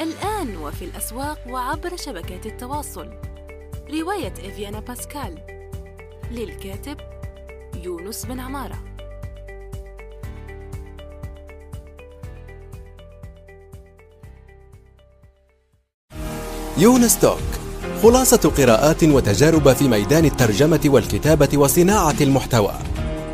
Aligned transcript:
الآن 0.00 0.56
وفي 0.56 0.84
الأسواق 0.84 1.38
وعبر 1.48 1.96
شبكات 1.96 2.46
التواصل. 2.46 3.10
رواية 3.90 4.32
إفيانا 4.32 4.80
باسكال. 4.80 5.38
للكاتب 6.30 6.96
يونس 7.84 8.26
بن 8.26 8.40
عمارة. 8.40 8.78
يونس 16.78 17.18
توك 17.18 17.38
خلاصة 18.02 18.52
قراءات 18.56 19.04
وتجارب 19.04 19.72
في 19.72 19.88
ميدان 19.88 20.24
الترجمة 20.24 20.80
والكتابة 20.86 21.58
وصناعة 21.58 22.16
المحتوى. 22.20 22.74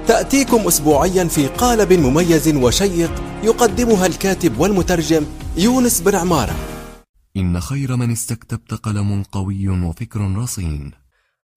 تأتيكم 0.09 0.67
أسبوعيا 0.67 1.25
في 1.25 1.47
قالب 1.47 1.93
مميز 1.93 2.49
وشيق 2.57 3.23
يقدمها 3.43 4.07
الكاتب 4.07 4.61
والمترجم 4.61 5.27
يونس 5.61 6.01
بن 6.01 6.15
عمارة. 6.15 6.57
إن 7.37 7.61
خير 7.61 7.97
من 7.97 8.11
استكتبت 8.11 8.75
قلم 8.75 9.23
قوي 9.23 9.69
وفكر 9.69 10.21
رصين. 10.37 10.93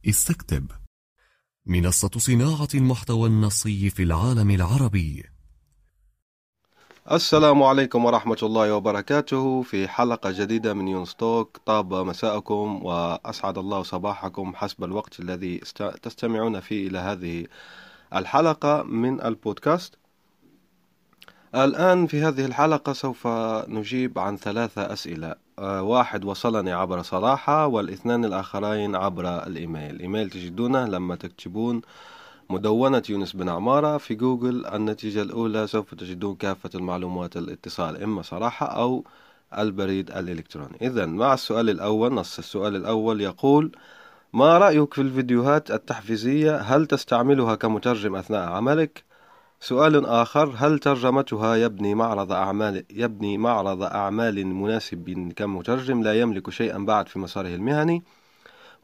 استكتب. 0.09 0.71
منصة 1.65 2.09
صناعة 2.17 2.67
المحتوى 2.75 3.29
النصي 3.29 3.89
في 3.89 4.03
العالم 4.03 4.51
العربي. 4.51 5.23
السلام 7.11 7.63
عليكم 7.63 8.05
ورحمة 8.05 8.37
الله 8.43 8.75
وبركاته. 8.75 9.61
في 9.61 9.87
حلقة 9.87 10.31
جديدة 10.31 10.73
من 10.73 10.87
يونستوك 10.87 11.57
طاب 11.65 11.93
مساءكم 11.93 12.85
وأسعد 12.85 13.57
الله 13.57 13.83
صباحكم 13.83 14.55
حسب 14.55 14.83
الوقت 14.83 15.19
الذي 15.19 15.57
تستمعون 16.03 16.59
فيه 16.59 16.87
إلى 16.87 16.99
هذه 16.99 17.45
الحلقة 18.15 18.83
من 18.83 19.21
البودكاست. 19.21 20.02
الآن 21.55 22.07
في 22.07 22.21
هذه 22.21 22.45
الحلقة 22.45 22.93
سوف 22.93 23.27
نجيب 23.67 24.19
عن 24.19 24.37
ثلاثة 24.37 24.93
أسئلة. 24.93 25.35
آه، 25.59 25.81
واحد 25.81 26.25
وصلني 26.25 26.71
عبر 26.71 27.01
صراحة 27.01 27.67
والاثنان 27.67 28.25
الآخرين 28.25 28.95
عبر 28.95 29.47
الإيميل. 29.47 29.95
الإيميل 29.95 30.29
تجدونه 30.29 30.85
لما 30.85 31.15
تكتبون 31.15 31.81
مدونة 32.49 33.03
يونس 33.09 33.33
بن 33.33 33.49
عمارة 33.49 33.97
في 33.97 34.15
جوجل. 34.15 34.65
النتيجة 34.65 35.21
الأولى 35.21 35.67
سوف 35.67 35.95
تجدون 35.95 36.35
كافة 36.35 36.69
المعلومات 36.75 37.37
الاتصال 37.37 38.03
إما 38.03 38.21
صراحة 38.21 38.65
أو 38.65 39.03
البريد 39.57 40.11
الإلكتروني. 40.11 40.77
إذا 40.81 41.05
مع 41.05 41.33
السؤال 41.33 41.69
الأول 41.69 42.13
نص 42.13 42.37
السؤال 42.37 42.75
الأول 42.75 43.21
يقول 43.21 43.71
ما 44.33 44.57
رأيك 44.57 44.93
في 44.93 45.01
الفيديوهات 45.01 45.71
التحفيزية؟ 45.71 46.57
هل 46.57 46.85
تستعملها 46.85 47.55
كمترجم 47.55 48.15
أثناء 48.15 48.49
عملك؟ 48.49 49.12
سؤال 49.63 50.05
آخر 50.05 50.53
هل 50.57 50.79
ترجمتها 50.79 51.55
يبني 51.55 51.95
معرض 51.95 52.31
أعمال 52.31 52.85
يبني 52.89 53.37
معرض 53.37 53.83
أعمال 53.83 54.47
مناسب 54.47 55.33
كمترجم 55.35 56.03
لا 56.03 56.19
يملك 56.19 56.49
شيئا 56.49 56.77
بعد 56.77 57.07
في 57.07 57.19
مساره 57.19 57.55
المهني؟ 57.55 58.03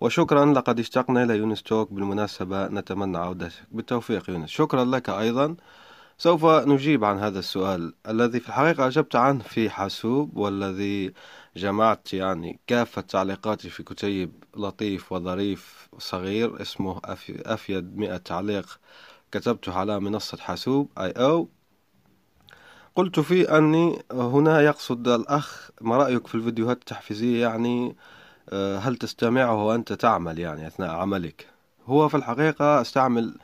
وشكرا 0.01 0.45
لقد 0.45 0.79
اشتقنا 0.79 1.23
إلى 1.23 1.37
يونس 1.37 1.63
توك 1.63 1.93
بالمناسبة 1.93 2.67
نتمنى 2.67 3.17
عودتك. 3.17 3.53
بالتوفيق 3.71 4.29
يونس. 4.29 4.49
شكرا 4.49 4.85
لك 4.85 5.09
أيضا. 5.09 5.55
سوف 6.17 6.45
نجيب 6.45 7.03
عن 7.03 7.19
هذا 7.19 7.39
السؤال. 7.39 7.93
الذي 8.07 8.39
في 8.39 8.49
الحقيقة 8.49 8.87
أجبت 8.87 9.15
عنه 9.15 9.43
في 9.43 9.69
حاسوب 9.69 10.37
والذي 10.37 11.13
جمعت 11.55 12.13
يعني 12.13 12.59
كافة 12.67 13.01
تعليقاتي 13.01 13.69
في 13.69 13.83
كتيب 13.83 14.31
لطيف 14.57 15.11
وظريف 15.11 15.89
صغير 15.97 16.61
اسمه 16.61 17.01
أفيد 17.45 17.97
مئة 17.97 18.17
تعليق 18.17 18.79
كتبته 19.31 19.73
على 19.73 19.99
منصة 19.99 20.37
حاسوب 20.37 20.89
أي 20.97 21.11
أو. 21.11 21.47
قلت 22.95 23.19
فيه 23.19 23.57
أني 23.57 24.01
هنا 24.11 24.61
يقصد 24.61 25.07
الأخ 25.07 25.69
ما 25.81 25.97
رأيك 25.97 26.27
في 26.27 26.35
الفيديوهات 26.35 26.77
التحفيزية 26.77 27.41
يعني؟ 27.47 27.95
آه، 28.49 28.77
هل 28.77 28.95
تستمعه 28.95 29.65
وأنت 29.65 29.93
تعمل 29.93 30.39
يعني 30.39 30.67
أثناء 30.67 30.89
عملك؟ 30.89 31.47
هو 31.85 32.09
في 32.09 32.17
الحقيقة 32.17 32.81
أستعمل 32.81 33.37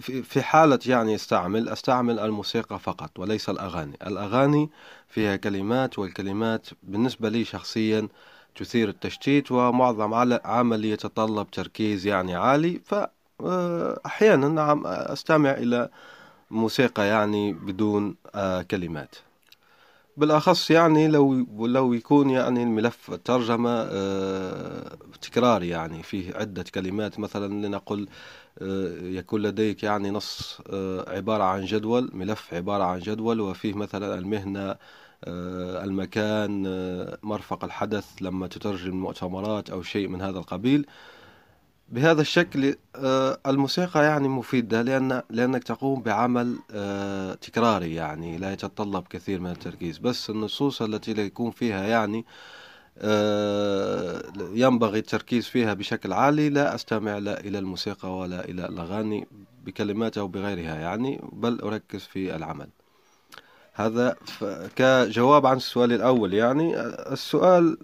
في 0.00 0.42
حالة 0.42 0.78
يعني 0.86 1.14
أستعمل 1.14 1.68
أستعمل 1.68 2.18
الموسيقى 2.18 2.78
فقط 2.78 3.18
وليس 3.18 3.48
الأغاني. 3.48 3.98
الأغاني 4.06 4.70
فيها 5.08 5.36
كلمات 5.36 5.98
والكلمات 5.98 6.66
بالنسبة 6.82 7.28
لي 7.28 7.44
شخصيا 7.44 8.08
تثير 8.56 8.88
التشتيت 8.88 9.52
ومعظم 9.52 10.38
عمل 10.44 10.84
يتطلب 10.84 11.50
تركيز 11.50 12.06
يعني 12.06 12.34
عالي 12.34 12.80
فأحيانا 12.84 13.19
آه، 13.46 14.36
نعم 14.36 14.86
أستمع 14.86 15.50
إلى 15.50 15.88
موسيقى 16.50 17.06
يعني 17.06 17.52
بدون 17.52 18.16
آه، 18.34 18.62
كلمات. 18.62 19.14
بالأخص 20.16 20.70
يعني 20.70 21.08
لو 21.08 21.46
لو 21.66 21.92
يكون 21.92 22.30
يعني 22.30 22.62
الملف 22.62 23.10
ترجمة 23.24 23.70
آه، 23.70 24.96
تكراري 25.22 25.68
يعني 25.68 26.02
فيه 26.02 26.34
عدة 26.34 26.64
كلمات. 26.74 27.18
مثلا 27.20 27.66
لنقل 27.66 28.08
يكون 29.02 29.42
لديك 29.42 29.82
يعني 29.82 30.10
نص 30.10 30.60
عبارة 31.08 31.42
عن 31.44 31.64
جدول 31.64 32.10
ملف 32.14 32.54
عبارة 32.54 32.84
عن 32.84 32.98
جدول 33.00 33.40
وفيه 33.40 33.74
مثلا 33.74 34.14
المهنة 34.18 34.76
المكان 35.84 36.62
مرفق 37.22 37.64
الحدث 37.64 38.06
لما 38.20 38.46
تترجم 38.46 38.96
مؤتمرات 38.96 39.70
أو 39.70 39.82
شيء 39.82 40.08
من 40.08 40.22
هذا 40.22 40.38
القبيل. 40.38 40.86
بهذا 41.90 42.20
الشكل 42.20 42.76
آه، 42.96 43.38
الموسيقى 43.46 44.04
يعني 44.04 44.28
مفيدة 44.28 44.82
لأن 44.82 45.22
لأنك 45.30 45.64
تقوم 45.64 46.02
بعمل 46.02 46.56
آه، 46.70 47.34
تكراري 47.34 47.94
يعني 47.94 48.38
لا 48.38 48.52
يتطلب 48.52 49.06
كثير 49.10 49.40
من 49.40 49.50
التركيز. 49.50 49.98
بس 49.98 50.30
النصوص 50.30 50.82
التي 50.82 51.10
يكون 51.10 51.50
فيها 51.50 51.84
يعني 51.84 52.24
آه، 52.98 54.22
ينبغي 54.52 54.98
التركيز 54.98 55.46
فيها 55.46 55.74
بشكل 55.74 56.12
عالي 56.12 56.48
لا 56.48 56.74
أستمع 56.74 57.18
لا 57.18 57.40
إلى 57.40 57.58
الموسيقى 57.58 58.18
ولا 58.18 58.44
إلى 58.44 58.66
الأغاني 58.66 59.26
بكلماتها 59.64 60.20
أو 60.20 60.28
بغيرها 60.28 60.74
يعني 60.74 61.20
بل 61.32 61.60
أركز 61.60 62.00
في 62.00 62.36
العمل. 62.36 62.68
هذا 63.72 64.16
كجواب 64.76 65.46
عن 65.46 65.56
السؤال 65.56 65.92
الأول 65.92 66.34
يعني 66.34 66.80
السؤال 67.12 67.78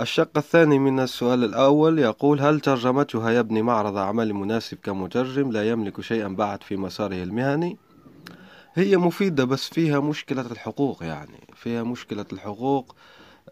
الشق 0.00 0.30
الثاني 0.36 0.78
من 0.78 1.00
السؤال 1.00 1.44
الأول 1.44 1.98
يقول 1.98 2.40
هل 2.40 2.60
ترجمتها 2.60 3.30
يبني 3.30 3.62
معرض 3.62 3.96
أعمال 3.96 4.34
مناسب 4.34 4.78
كمترجم 4.82 5.52
لا 5.52 5.70
يملك 5.70 6.00
شيئا 6.00 6.28
بعد 6.28 6.62
في 6.62 6.76
مساره 6.76 7.22
المهني؟ 7.22 7.76
هي 8.74 8.96
مفيدة 8.96 9.44
بس 9.44 9.68
فيها 9.68 10.00
مشكلة 10.00 10.52
الحقوق 10.52 11.02
يعني 11.02 11.48
فيها 11.54 11.82
مشكلة 11.82 12.26
الحقوق 12.32 12.96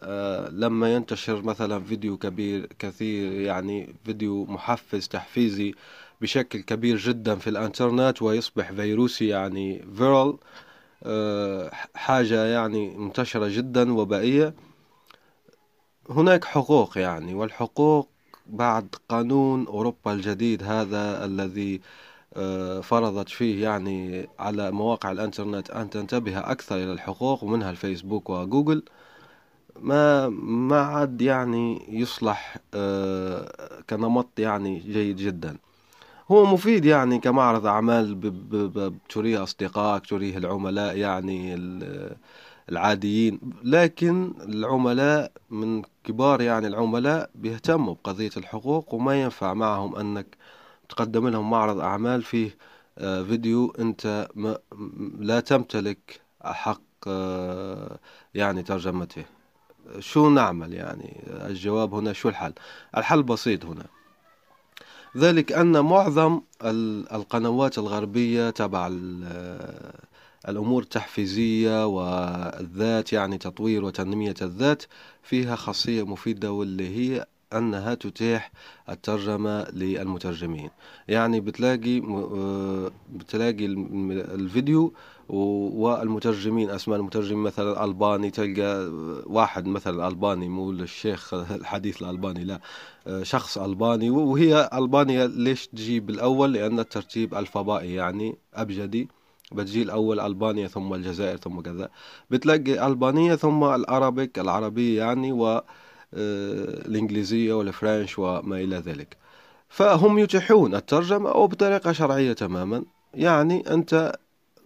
آه 0.02 0.48
لما 0.48 0.94
ينتشر 0.94 1.42
مثلا 1.42 1.84
فيديو 1.84 2.16
كبير 2.18 2.66
كثير 2.78 3.32
يعني 3.32 3.94
فيديو 4.04 4.44
محفز 4.44 5.08
تحفيزي 5.08 5.74
بشكل 6.20 6.60
كبير 6.60 6.96
جدا 6.96 7.34
في 7.34 7.50
الإنترنت 7.50 8.22
ويصبح 8.22 8.72
فيروسي 8.72 9.28
يعني 9.28 9.84
فيرال 9.96 10.36
آه 11.04 11.70
حاجة 11.94 12.44
يعني 12.44 12.90
منتشرة 12.96 13.48
جدا 13.48 13.92
وبائية. 13.92 14.54
هناك 16.10 16.44
حقوق 16.44 16.98
يعني 16.98 17.34
والحقوق 17.34 18.08
بعد 18.46 18.94
قانون 19.08 19.66
أوروبا 19.66 20.12
الجديد 20.12 20.62
هذا 20.62 21.24
الذي 21.24 21.80
آه، 22.36 22.80
فرضت 22.80 23.28
فيه 23.28 23.62
يعني 23.64 24.28
على 24.38 24.70
مواقع 24.70 25.12
الإنترنت 25.12 25.70
أن 25.70 25.90
تنتبه 25.90 26.38
أكثر 26.38 26.76
إلى 26.76 26.92
الحقوق 26.92 27.44
ومنها 27.44 27.70
الفيسبوك 27.70 28.30
وجوجل. 28.30 28.82
ما 29.80 30.28
ما 30.28 30.80
عاد 30.80 31.22
يعني 31.22 31.86
يصلح 32.00 32.56
آه، 32.74 33.82
كنمط 33.90 34.28
يعني 34.38 34.78
جيد 34.78 35.16
جدا. 35.16 35.56
هو 36.30 36.46
مفيد 36.46 36.84
يعني 36.84 37.18
كمعرض 37.18 37.66
أعمال 37.66 38.14
بتريه 38.14 39.42
أصدقائك 39.42 40.06
تريه 40.06 40.38
العملاء 40.38 40.96
يعني 40.96 41.54
العاديين. 42.70 43.40
لكن 43.64 44.34
العملاء 44.40 45.32
من 45.50 45.82
كبار 46.04 46.40
يعني 46.40 46.66
العملاء 46.66 47.30
بيهتموا 47.34 47.94
بقضية 47.94 48.30
الحقوق 48.36 48.94
وما 48.94 49.22
ينفع 49.22 49.54
معهم 49.54 49.96
أنك 49.96 50.36
تقدم 50.88 51.28
لهم 51.28 51.50
معرض 51.50 51.80
أعمال 51.80 52.22
فيه 52.22 52.56
آه، 52.98 53.22
فيديو 53.22 53.74
أنت 53.78 54.28
لا 55.18 55.40
تمتلك 55.40 56.20
حق 56.42 56.82
آه، 57.06 57.98
يعني 58.34 58.62
ترجمته. 58.62 59.24
شو 59.98 60.30
نعمل 60.30 60.72
يعني؟ 60.72 61.22
الجواب 61.26 61.94
هنا 61.94 62.12
شو 62.12 62.28
الحل؟ 62.28 62.52
الحل 62.96 63.22
بسيط 63.22 63.64
هنا. 63.64 63.86
ذلك 65.16 65.52
أن 65.52 65.80
معظم 65.80 66.40
القنوات 67.12 67.78
الغربية 67.78 68.50
تبع 68.50 68.88
الأمور 70.48 70.82
التحفيزية 70.82 71.86
والذات 71.86 73.12
يعني 73.12 73.38
تطوير 73.38 73.84
وتنمية 73.84 74.34
الذات 74.42 74.82
فيها 75.22 75.56
خاصية 75.56 76.06
مفيدة 76.06 76.52
واللي 76.52 76.88
هي 76.96 77.26
أنها 77.52 77.94
تتيح 77.94 78.52
الترجمة 78.88 79.70
للمترجمين. 79.70 80.70
يعني 81.08 81.40
بتلاقي 81.40 81.98
آه، 81.98 82.90
بتلاقي 83.12 83.66
الفيديو 83.66 84.92
والمترجمين 85.28 86.70
أسماء 86.70 86.98
المترجمين 86.98 87.42
مثلا 87.42 87.84
ألباني 87.84 88.30
تلقى 88.30 88.90
واحد 89.26 89.66
مثلا 89.66 90.08
ألباني 90.08 90.48
مو 90.48 90.70
الشيخ 90.70 91.34
الحديث 91.60 92.02
الألباني 92.02 92.44
لا 92.44 92.60
آه، 93.06 93.22
شخص 93.22 93.58
ألباني. 93.58 94.10
وهي 94.10 94.70
البانيا 94.74 95.26
ليش 95.26 95.66
تجي 95.66 96.00
بالاول 96.00 96.52
لأن 96.52 96.78
الترتيب 96.78 97.34
الفبائي 97.34 97.94
يعني 97.94 98.36
أبجدي. 98.54 99.08
بتجي 99.52 99.82
الأول 99.82 100.20
ألبانيا 100.20 100.68
ثم 100.68 100.94
الجزائر 100.94 101.36
ثم 101.36 101.60
كذا. 101.60 101.88
بتلاقي 102.30 102.86
ألبانية 102.86 103.34
ثم 103.34 103.64
العربيك 103.64 104.38
العربية 104.38 105.02
يعني 105.02 105.32
و 105.32 105.46
آه، 105.48 105.62
الإنجليزية 106.88 107.52
والفرنش 107.54 108.18
وما 108.18 108.56
إلى 108.60 108.76
ذلك. 108.76 109.16
فهم 109.68 110.18
يتيحون 110.18 110.74
الترجمة 110.74 111.30
وبطريقة 111.30 111.92
شرعية 111.92 112.32
تماما. 112.32 112.84
يعني 113.14 113.74
أنت 113.74 114.12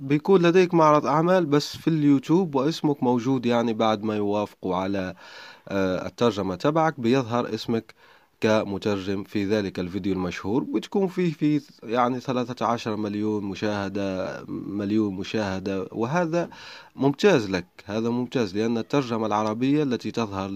بيكون 0.00 0.42
لديك 0.42 0.74
معرض 0.74 1.06
أعمال 1.06 1.46
بس 1.46 1.76
في 1.76 1.88
اليوتيوب 1.88 2.54
واسمك 2.54 3.02
موجود 3.02 3.46
يعني 3.46 3.72
بعد 3.72 4.02
ما 4.02 4.16
يوافقوا 4.16 4.76
على 4.76 5.14
آه، 5.68 6.06
الترجمة 6.06 6.54
تبعك 6.54 7.00
بيظهر 7.00 7.54
اسمك 7.54 7.94
كمترجم 8.40 9.24
في 9.24 9.44
ذلك 9.44 9.78
الفيديو 9.78 10.12
المشهور 10.12 10.64
بتكون 10.64 11.08
فيه 11.08 11.32
في 11.32 11.60
يعني 11.82 12.20
13 12.20 12.96
مليون 12.96 13.44
مشاهدة 13.44 14.44
مليون 14.48 15.14
مشاهدة. 15.14 15.88
وهذا 15.92 16.50
ممتاز 16.96 17.50
لك 17.50 17.66
هذا 17.84 18.10
ممتاز 18.10 18.56
لأن 18.56 18.78
الترجمة 18.78 19.26
العربية 19.26 19.82
التي 19.82 20.10
تظهر 20.10 20.50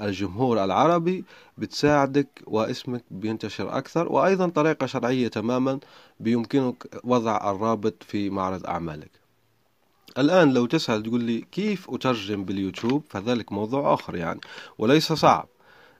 للجمهور 0.00 0.64
العربي 0.64 1.24
بتساعدك 1.58 2.42
واسمك 2.46 3.04
بينتشر 3.10 3.78
أكثر 3.78 4.12
وأيضا 4.12 4.48
طريقة 4.48 4.86
شرعية 4.86 5.28
تماما 5.28 5.80
بيمكنك 6.20 6.86
وضع 7.04 7.50
الرابط 7.50 8.02
في 8.02 8.30
معرض 8.30 8.66
أعمالك. 8.66 9.10
الآن 10.18 10.52
لو 10.52 10.66
تسأل 10.66 11.02
تقول 11.02 11.22
لي 11.24 11.40
كيف 11.52 11.90
أترجم 11.90 12.44
باليوتيوب؟ 12.44 13.02
فذلك 13.10 13.52
موضوع 13.52 13.94
آخر 13.94 14.16
يعني 14.16 14.40
وليس 14.78 15.12
صعب. 15.12 15.48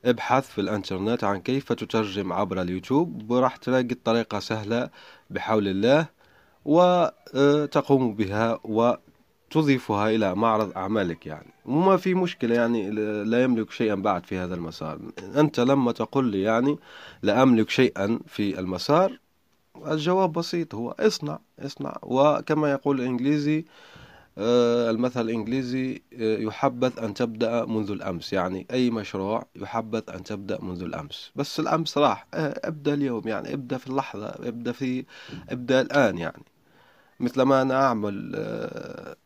ابحث 0.05 0.50
في 0.50 0.61
الانترنت 0.61 1.25
عن 1.25 1.41
كيف 1.41 1.73
تترجم 1.73 2.32
عبر 2.32 2.62
اليوتيوب 2.62 3.31
وراح 3.31 3.56
تلاقي 3.56 3.93
الطريقة 3.93 4.38
سهلة 4.38 4.91
بحول 5.31 5.69
الله 5.69 6.06
وتقوم 6.64 8.14
بها 8.14 8.61
وتضيفها 8.64 10.11
إلى 10.11 10.35
معرض 10.35 10.73
أعمالك 10.76 11.26
يعني. 11.26 11.52
وما 11.64 11.97
في 11.97 12.14
مشكلة 12.14 12.55
يعني 12.55 12.91
لا 13.25 13.43
يملك 13.43 13.70
شيئا 13.70 13.94
بعد 13.94 14.26
في 14.26 14.38
هذا 14.38 14.55
المسار. 14.55 14.99
أنت 15.37 15.61
لما 15.61 15.93
تقول 15.93 16.31
لي 16.31 16.43
يعني 16.43 16.79
لا 17.23 17.43
أملك 17.43 17.70
شيئا 17.70 18.20
في 18.26 18.58
المسار 18.58 19.19
الجواب 19.87 20.32
بسيط 20.32 20.75
هو 20.75 20.91
اصنع 20.91 21.38
اصنع. 21.58 21.97
وكما 22.02 22.70
يقول 22.70 23.00
الإنجليزي 23.00 23.58
آه، 23.58 23.64
المثل 24.38 25.21
الإنجليزي 25.21 26.03
آه، 26.12 26.38
يحبذ 26.38 26.99
أن 26.99 27.15
تبدأ 27.15 27.65
منذ 27.65 27.91
الأمس. 27.91 28.32
يعني 28.32 28.67
أي 28.71 28.91
مشروع 28.91 29.47
يحبذ 29.56 30.03
أن 30.15 30.23
تبدأ 30.23 30.59
منذ 30.62 30.82
الأمس. 30.82 31.31
بس 31.37 31.61
الأمس 31.61 31.99
راح. 31.99 32.27
آه، 32.35 32.61
ابدأ 32.65 32.94
اليوم. 32.94 33.29
يعني 33.29 33.55
ابدأ 33.55 33.79
في 33.79 33.87
اللحظة. 33.87 34.27
ابدأ 34.27 34.73
في 34.73 35.05
ابدأ 35.50 35.81
الآن 35.81 36.19
يعني. 36.19 36.43
مثل 37.21 37.43
ما 37.43 37.62
أنا 37.62 37.87
أعمل 37.87 38.32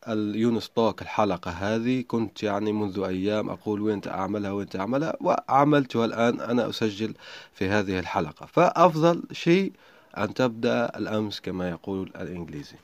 اليونس 0.07 0.69
توك 0.69 1.01
الحلقة 1.01 1.51
هذه 1.51 2.03
كنت 2.07 2.43
يعني 2.43 2.71
منذ 2.71 2.99
أيام 2.99 3.49
أقول 3.49 3.81
وين 3.81 4.01
أعملها 4.07 4.51
وين 4.51 4.67
أعملها 4.75 5.13
وعملتها 5.21 6.05
الآن 6.05 6.39
أنا 6.39 6.69
أسجل 6.69 7.13
في 7.53 7.69
هذه 7.69 7.99
الحلقة. 7.99 8.45
فأفضل 8.45 9.23
شيء 9.31 9.71
أن 10.17 10.33
تبدأ 10.33 10.97
الأمس 10.97 11.39
كما 11.41 11.69
يقول 11.69 12.11
الإنجليزي. 12.21 12.75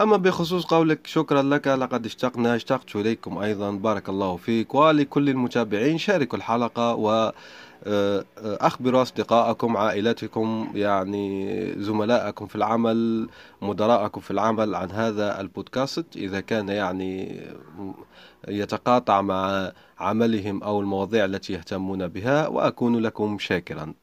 أما 0.00 0.16
بخصوص 0.16 0.64
قولك 0.66 1.06
شكرا 1.06 1.42
لك. 1.42 1.66
لقد 1.66 2.06
اشتقنا 2.06 2.56
اشتقت 2.56 2.96
إليكم 2.96 3.38
أيضا. 3.38 3.70
بارك 3.70 4.08
الله 4.08 4.36
فيك. 4.36 4.74
ولكل 4.74 5.28
المتابعين 5.28 5.98
شاركوا 5.98 6.38
الحلقة 6.38 6.94
و 6.94 7.32
آه، 7.84 8.24
أخبروا 8.38 9.02
أصدقائكم 9.02 9.76
عائلتكم 9.76 10.72
يعني 10.74 11.74
زملائكم 11.82 12.46
في 12.46 12.56
العمل 12.56 13.28
مدراءكم 13.62 14.20
في 14.20 14.30
العمل 14.30 14.74
عن 14.74 14.90
هذا 14.90 15.40
البودكاست. 15.40 16.06
إذا 16.16 16.40
كان 16.40 16.68
يعني 16.68 17.40
يتقاطع 18.48 19.20
مع 19.20 19.72
عملهم 19.98 20.62
أو 20.62 20.80
المواضيع 20.80 21.24
التي 21.24 21.52
يهتمون 21.52 22.08
بها 22.08 22.48
وأكون 22.48 22.96
لكم 22.96 23.38
شاكرا. 23.38 23.94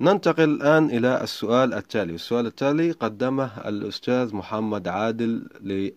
ننتقل 0.00 0.44
الآن 0.44 0.90
إلى 0.90 1.22
السؤال 1.22 1.74
التالي. 1.74 2.14
السؤال 2.14 2.46
التالي 2.46 2.90
قدمه 2.90 3.50
الأستاذ 3.68 4.34
محمد 4.34 4.88
عادل 4.88 5.48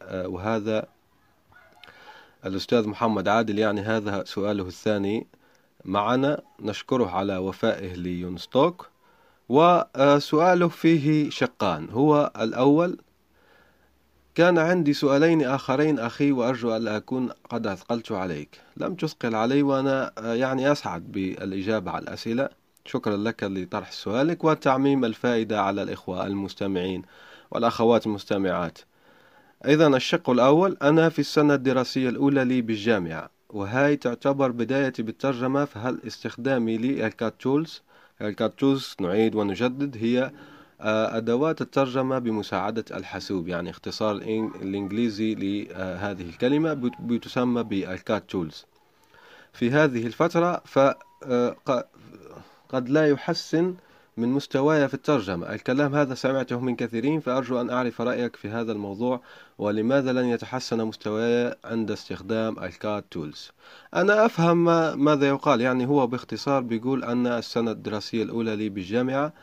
آه، 0.01 0.27
وهذا 0.27 0.85
الأستاذ 2.45 2.87
محمد 2.87 3.27
عادل 3.27 3.59
يعني 3.59 3.81
هذا 3.81 4.23
سؤاله 4.23 4.67
الثاني. 4.67 5.27
معنا 5.85 6.41
نشكره 6.59 7.09
على 7.09 7.37
وفائه 7.37 7.93
ليونستوك. 7.93 8.89
وسؤاله 9.49 10.67
فيه 10.67 11.29
شقان. 11.29 11.89
هو 11.89 12.31
الأول 12.39 12.97
كان 14.35 14.57
عندي 14.57 14.93
سؤالين 14.93 15.41
آخرين 15.43 15.99
أخي 15.99 16.31
وأرجو 16.31 16.75
ألا 16.75 16.97
أكون 16.97 17.29
قد 17.49 17.67
أثقلت 17.67 18.11
عليك. 18.11 18.61
لم 18.77 18.95
تثقل 18.95 19.35
علي 19.35 19.61
وأنا 19.61 20.11
آه، 20.17 20.33
يعني 20.33 20.71
أسعد 20.71 21.11
بالإجابة 21.11 21.91
على 21.91 22.03
الأسئلة. 22.03 22.58
شكرا 22.89 23.17
لك 23.17 23.43
لطرح 23.43 23.91
سؤالك 23.91 24.43
وتعميم 24.43 25.05
الفائدة 25.05 25.61
على 25.61 25.83
الإخوة 25.83 26.27
المستمعين 26.27 27.01
والأخوات 27.51 28.05
المستمعات. 28.05 28.77
إذا 29.65 29.87
الشق 29.87 30.29
الأول 30.29 30.77
أنا 30.81 31.09
في 31.09 31.19
السنة 31.19 31.53
الدراسية 31.53 32.09
الأولى 32.09 32.45
لي 32.45 32.61
بالجامعة 32.61 33.29
وهاي 33.49 33.95
تعتبر 33.95 34.51
بدايتي 34.51 35.03
بالترجمة 35.03 35.65
فهل 35.65 35.99
استخدامي 36.07 36.77
لل 36.77 37.00
CAT 37.00 37.33
tools؟ 37.39 37.81
ال 38.21 38.31
CAT 38.31 38.59
tools 38.59 38.95
نعيد 39.01 39.35
ونجدد 39.35 39.97
هي 39.97 40.31
آه، 40.81 41.17
أدوات 41.17 41.61
الترجمة 41.61 42.19
بمساعدة 42.19 42.85
الحاسوب 42.91 43.47
يعني 43.47 43.69
اختصار 43.69 44.15
الإنجليزي 44.61 45.35
لهذه 45.35 46.21
الكلمة 46.21 46.91
بتسمى 46.99 47.63
بال 47.63 47.90
CAT 47.90 48.29
tools. 48.29 48.65
في 49.53 49.71
هذه 49.71 50.07
الفترة 50.07 50.61
ف 50.65 50.79
آه، 51.23 51.55
قد 52.69 52.89
لا 52.89 53.07
يحسن 53.09 53.75
من 54.17 54.29
مستواي 54.29 54.87
في 54.87 54.93
الترجمة. 54.93 55.53
الكلام 55.53 55.95
هذا 55.95 56.13
سمعته 56.13 56.59
من 56.59 56.75
كثيرين 56.75 57.19
فأرجو 57.19 57.61
أن 57.61 57.69
أعرف 57.69 58.01
رأيك 58.01 58.35
في 58.35 58.49
هذا 58.49 58.71
الموضوع 58.71 59.21
ولماذا 59.57 60.13
لن 60.13 60.25
يتحسن 60.25 60.85
مستواي 60.85 61.55
عند 61.63 61.91
استخدام 61.91 62.59
ال 62.63 62.73
CAT 62.73 63.03
tools 63.11 63.51
أنا 63.95 64.25
أفهم 64.25 64.65
ماذا 65.03 65.27
يقال 65.27 65.61
يعني 65.61 65.87
هو 65.87 66.07
باختصار 66.07 66.61
بيقول 66.61 67.03
أن 67.03 67.27
السنة 67.27 67.71
الدراسية 67.71 68.23
الأولى 68.23 68.55
لي 68.55 68.69
بالجامعة 68.69 69.33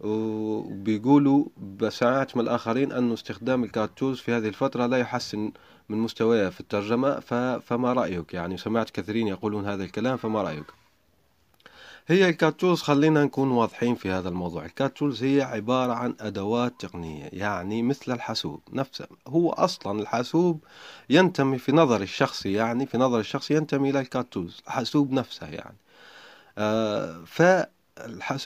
وبيقولوا 0.00 1.44
سمعت 1.88 2.36
من 2.36 2.42
الآخرين 2.42 2.92
أن 2.92 3.12
استخدام 3.12 3.64
ال 3.64 3.70
CAT 3.70 3.88
tools 3.88 4.18
في 4.18 4.32
هذه 4.32 4.48
الفترة 4.48 4.86
لا 4.86 4.96
يحسن 4.96 5.52
من 5.88 5.98
مستواي 5.98 6.50
في 6.50 6.60
الترجمة 6.60 7.20
فما 7.60 7.92
رأيك؟ 7.92 8.34
يعني 8.34 8.56
سمعت 8.56 8.90
كثيرين 8.90 9.28
يقولون 9.28 9.66
هذا 9.66 9.84
الكلام 9.84 10.16
فما 10.16 10.42
رأيك؟ 10.42 10.85
هي 12.08 12.28
ال 12.28 12.34
CAT 12.34 12.51
tools 12.51 12.80
خلينا 12.80 13.24
نكون 13.24 13.50
واضحين 13.50 13.94
في 13.94 14.10
هذا 14.10 14.28
الموضوع. 14.28 14.64
ال 14.64 14.71
CAT 14.71 14.91
tools 14.91 15.24
هي 15.24 15.42
عبارة 15.42 15.92
عن 15.92 16.14
أدوات 16.20 16.74
تقنية 16.78 17.28
يعني 17.32 17.82
مثل 17.82 18.12
الحاسوب 18.12 18.60
نفسه. 18.72 19.06
هو 19.28 19.50
أصلا 19.50 20.00
الحاسوب 20.00 20.64
ينتمي 21.10 21.58
في 21.58 21.72
نظر 21.72 22.02
الشخصي 22.02 22.52
يعني 22.52 22.86
في 22.86 22.98
نظر 22.98 23.18
الشخص 23.18 23.50
ينتمي 23.50 23.90
إلى 23.90 24.00
ال 24.00 24.07
CAT 24.07 24.27
tools 24.27 24.60
الحاسوب 24.66 25.12
نفسه 25.12 25.46
يعني. 25.46 25.76
آه 26.58 27.24
ف 27.26 27.42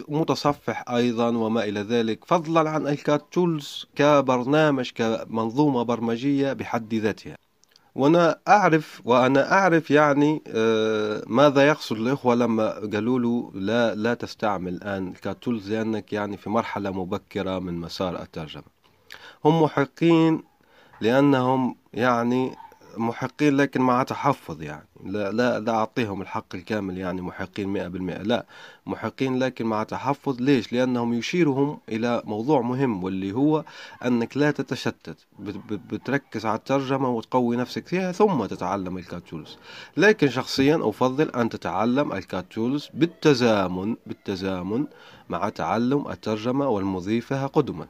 متصفح 0.08 0.90
أيضا 0.90 1.28
وما 1.28 1.64
إلى 1.64 1.80
ذلك 1.80 2.24
فضلا 2.24 2.70
عن 2.70 2.86
ال 2.87 2.98
CAT 2.98 3.31
tools 3.31 3.87
كبرنامج 3.96 4.90
كمنظومة 4.94 5.82
برمجية 5.82 6.52
بحد 6.52 6.94
ذاتها. 6.94 7.36
وأنا 7.94 8.38
اعرف 8.49 9.02
وأنا 9.04 9.52
اعرف 9.52 9.90
يعني 9.90 10.42
آه، 10.47 11.23
ماذا 11.26 11.68
يقصد 11.68 11.97
الإخوة 11.97 12.35
لما 12.35 12.70
قالوا 12.70 13.18
له 13.18 13.50
لا 13.54 13.94
لا 13.94 14.14
تستعمل 14.14 14.75
الآن 14.75 15.12
كتولز 15.12 15.73
لانك 15.73 16.12
يعني 16.12 16.37
في 16.37 16.50
مرحلة 16.50 16.90
مبكرة 16.90 17.59
من 17.59 17.75
مسار 17.75 18.23
الترجمة. 18.23 18.80
هم 19.44 19.62
محقين 19.62 20.42
لأنهم 21.00 21.76
يعني 21.92 22.56
محقين 22.97 23.56
لكن 23.56 23.80
مع 23.80 24.02
تحفظ 24.02 24.62
يعني. 24.62 24.88
لا 25.04 25.32
لا 25.32 25.61
لا 25.61 25.73
أعطيهم 25.73 26.23
الحق 26.23 26.54
الكامل 26.54 26.99
يعني 26.99 27.20
محقين 27.23 27.68
مئة 27.68 27.88
بالمئة. 27.88 28.23
لا 28.23 28.47
محقين 28.87 29.38
لكن 29.38 29.66
مع 29.66 29.82
تحفظ. 29.82 30.40
ليش؟ 30.40 30.73
لأنهم 30.73 31.14
يشيرهم 31.14 31.78
إلى 31.88 32.23
موضوع 32.25 32.61
مهم 32.61 33.04
واللي 33.04 33.32
هو 33.32 33.64
أنك 34.04 34.37
لا 34.37 34.50
تتشتت. 34.50 35.16
بتركز 35.70 36.47
على 36.47 36.59
الترجمة 36.59 37.09
وتقوي 37.09 37.56
نفسك 37.56 37.87
فيها 37.87 38.12
ثم 38.12 38.47
تتعلم 38.47 38.99
الكاتولوس 38.99 39.59
لكن 39.97 40.28
شخصيا 40.28 40.80
أفضل 40.82 41.30
أن 41.30 41.49
تتعلم 41.49 42.12
الكاتولوس 42.12 42.90
بالتزامن 42.94 43.97
بالتزامن 44.06 44.87
مع 45.28 45.49
تعلم 45.49 46.09
الترجمة 46.09 46.68
والمضي 46.68 47.20
فيها 47.20 47.47
قدما. 47.47 47.87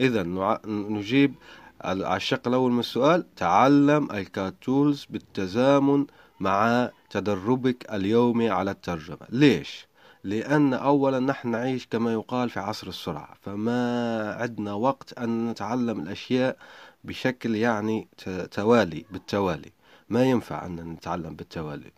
إذا 0.00 0.22
نجيب 0.66 1.34
على 1.80 2.16
الشق 2.16 2.48
الأول 2.48 2.72
من 2.72 2.80
السؤال 2.80 3.34
تعلم 3.34 4.10
الكاتولز 4.10 5.06
بالتزامن 5.10 6.06
مع 6.40 6.90
تدربك 7.10 7.86
اليومي 7.92 8.50
على 8.50 8.70
الترجمة. 8.70 9.26
ليش؟ 9.28 9.86
لأن 10.24 10.74
أولا 10.74 11.18
نحن 11.18 11.48
نعيش 11.48 11.86
كما 11.86 12.12
يقال 12.12 12.50
في 12.50 12.60
عصر 12.60 12.88
السرعة 12.88 13.34
فما 13.42 14.34
عندنا 14.34 14.72
وقت 14.72 15.18
أن 15.18 15.50
نتعلم 15.50 16.00
الأشياء 16.00 16.56
بشكل 17.04 17.54
يعني 17.54 18.08
توالي 18.50 19.04
بالتوالي. 19.10 19.72
ما 20.08 20.24
ينفع 20.24 20.66
أن 20.66 20.76
نتعلم 20.76 21.34
بالتوالي. 21.34 21.92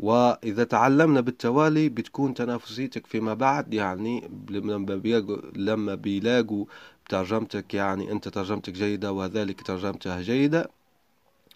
وإذا 0.00 0.64
تعلمنا 0.64 1.20
بالتوالي 1.20 1.88
بتكون 1.88 2.34
تنافسيتك 2.34 3.06
فيما 3.06 3.34
بعد 3.34 3.74
يعني 3.74 4.30
لما 5.56 5.94
بيلاقوا 5.94 6.64
ترجمتك 7.08 7.74
يعني 7.74 8.12
أنت 8.12 8.28
ترجمتك 8.28 8.72
جيدة 8.72 9.12
وذلك 9.12 9.62
ترجمته 9.62 10.20
جيدة 10.20 10.70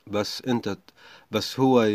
بس 0.06 0.42
أنت 0.48 0.76
بس 1.30 1.60
هو 1.60 1.86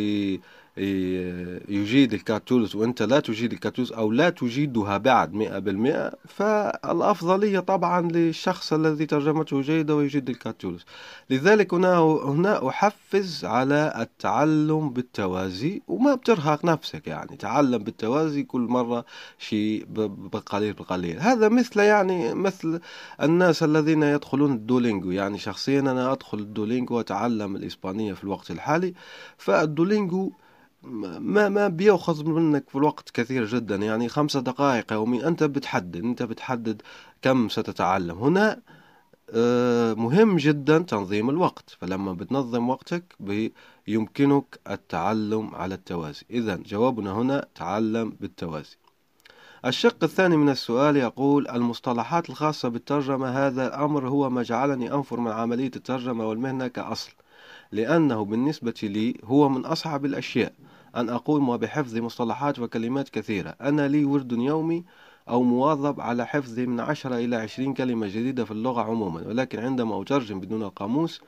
يجيد 0.79 2.13
ال 2.13 2.20
CAT 2.20 2.41
tools 2.41 2.75
وأنت 2.75 3.01
لا 3.01 3.19
تجيد 3.19 3.53
ال 3.53 3.57
CAT 3.57 3.70
tools 3.70 3.91
أو 3.91 4.11
لا 4.11 4.29
تجيدها 4.29 4.97
بعد 4.97 5.33
مئة 5.33 5.59
بالمئة 5.59 6.11
فالأفضلية 6.27 7.59
طبعا 7.59 8.01
للشخص 8.01 8.73
الذي 8.73 9.05
ترجمته 9.05 9.61
جيدة 9.61 9.95
ويجيد 9.95 10.29
ال 10.29 10.35
CAT 10.35 10.54
tools 10.54 10.85
لذلك 11.29 11.73
هنا 11.73 11.97
هنا 11.99 12.67
أحفز 12.69 13.45
على 13.45 13.93
التعلم 13.99 14.89
بالتوازي 14.89 15.81
وما 15.87 16.15
بترهق 16.15 16.65
نفسك 16.65 17.07
يعني. 17.07 17.37
تعلم 17.37 17.77
بالتوازي 17.77 18.43
كل 18.43 18.61
مرة 18.61 19.05
شيء 19.39 19.85
بقليل 20.33 20.73
بقليل. 20.73 21.19
هذا 21.19 21.49
مثل 21.49 21.79
يعني 21.79 22.33
مثل 22.33 22.79
الناس 23.21 23.63
الذين 23.63 24.03
يدخلون 24.03 24.53
الدولينجو. 24.53 25.11
يعني 25.11 25.37
شخصيا 25.37 25.79
أنا 25.79 26.11
أدخل 26.11 26.39
الدولينجو 26.39 26.97
وأتعلم 26.97 27.55
الإسبانية 27.55 28.13
في 28.13 28.23
الوقت 28.23 28.51
الحالي 28.51 28.93
فالدولينجو 29.37 30.31
ما 30.83 31.49
ما 31.49 31.67
بيأخذ 31.67 32.25
منك 32.25 32.69
في 32.69 32.75
الوقت 32.75 33.09
كثير 33.09 33.45
جدا. 33.45 33.75
يعني 33.75 34.09
خمسة 34.09 34.39
دقائق 34.39 34.93
يوميا 34.93 35.27
أنت 35.27 35.43
بتحدد 35.43 36.03
أنت 36.03 36.23
بتحدد 36.23 36.81
كم 37.21 37.49
ستتعلم. 37.49 38.17
هنا 38.17 38.61
آه، 39.29 39.93
مهم 39.93 40.37
جدا 40.37 40.77
تنظيم 40.79 41.29
الوقت. 41.29 41.77
فلما 41.79 42.13
بتنظم 42.13 42.69
وقتك 42.69 43.15
يمكنك 43.87 44.59
التعلم 44.69 45.55
على 45.55 45.75
التوازي. 45.75 46.25
إذا 46.31 46.55
جوابنا 46.55 47.11
هنا 47.11 47.45
تعلم 47.55 48.09
بالتوازي. 48.21 48.77
الشق 49.65 50.03
الثاني 50.03 50.37
من 50.37 50.49
السؤال 50.49 50.97
يقول 50.97 51.47
المصطلحات 51.47 52.29
الخاصة 52.29 52.69
بالترجمة 52.69 53.47
هذا 53.47 53.67
الأمر 53.67 54.07
هو 54.07 54.29
ما 54.29 54.43
جعلني 54.43 54.93
أنفر 54.93 55.19
من 55.19 55.31
عملية 55.31 55.71
الترجمة 55.75 56.29
والمهنة 56.29 56.67
كأصل 56.67 57.11
لأنه 57.71 58.25
بالنسبة 58.25 58.73
لي 58.83 59.15
هو 59.23 59.49
من 59.49 59.65
أصعب 59.65 60.05
الأشياء. 60.05 60.53
أن 60.95 61.09
أقوم 61.09 61.57
بحفظ 61.57 61.97
مصطلحات 61.97 62.59
وكلمات 62.59 63.09
كثيرة. 63.09 63.55
أنا 63.61 63.87
لي 63.87 64.05
ورد 64.05 64.31
يومي 64.31 64.83
أو 65.29 65.43
مواظب 65.43 66.01
على 66.01 66.25
حفظ 66.27 66.59
من 66.59 66.79
عشرة 66.79 67.15
إلى 67.15 67.35
عشرين 67.35 67.73
كلمة 67.73 68.07
جديدة 68.07 68.45
في 68.45 68.51
اللغة 68.51 68.81
عموما. 68.81 69.27
ولكن 69.27 69.59
عندما 69.59 70.01
أترجم 70.01 70.39
بدون 70.39 70.63
القاموس 70.63 71.21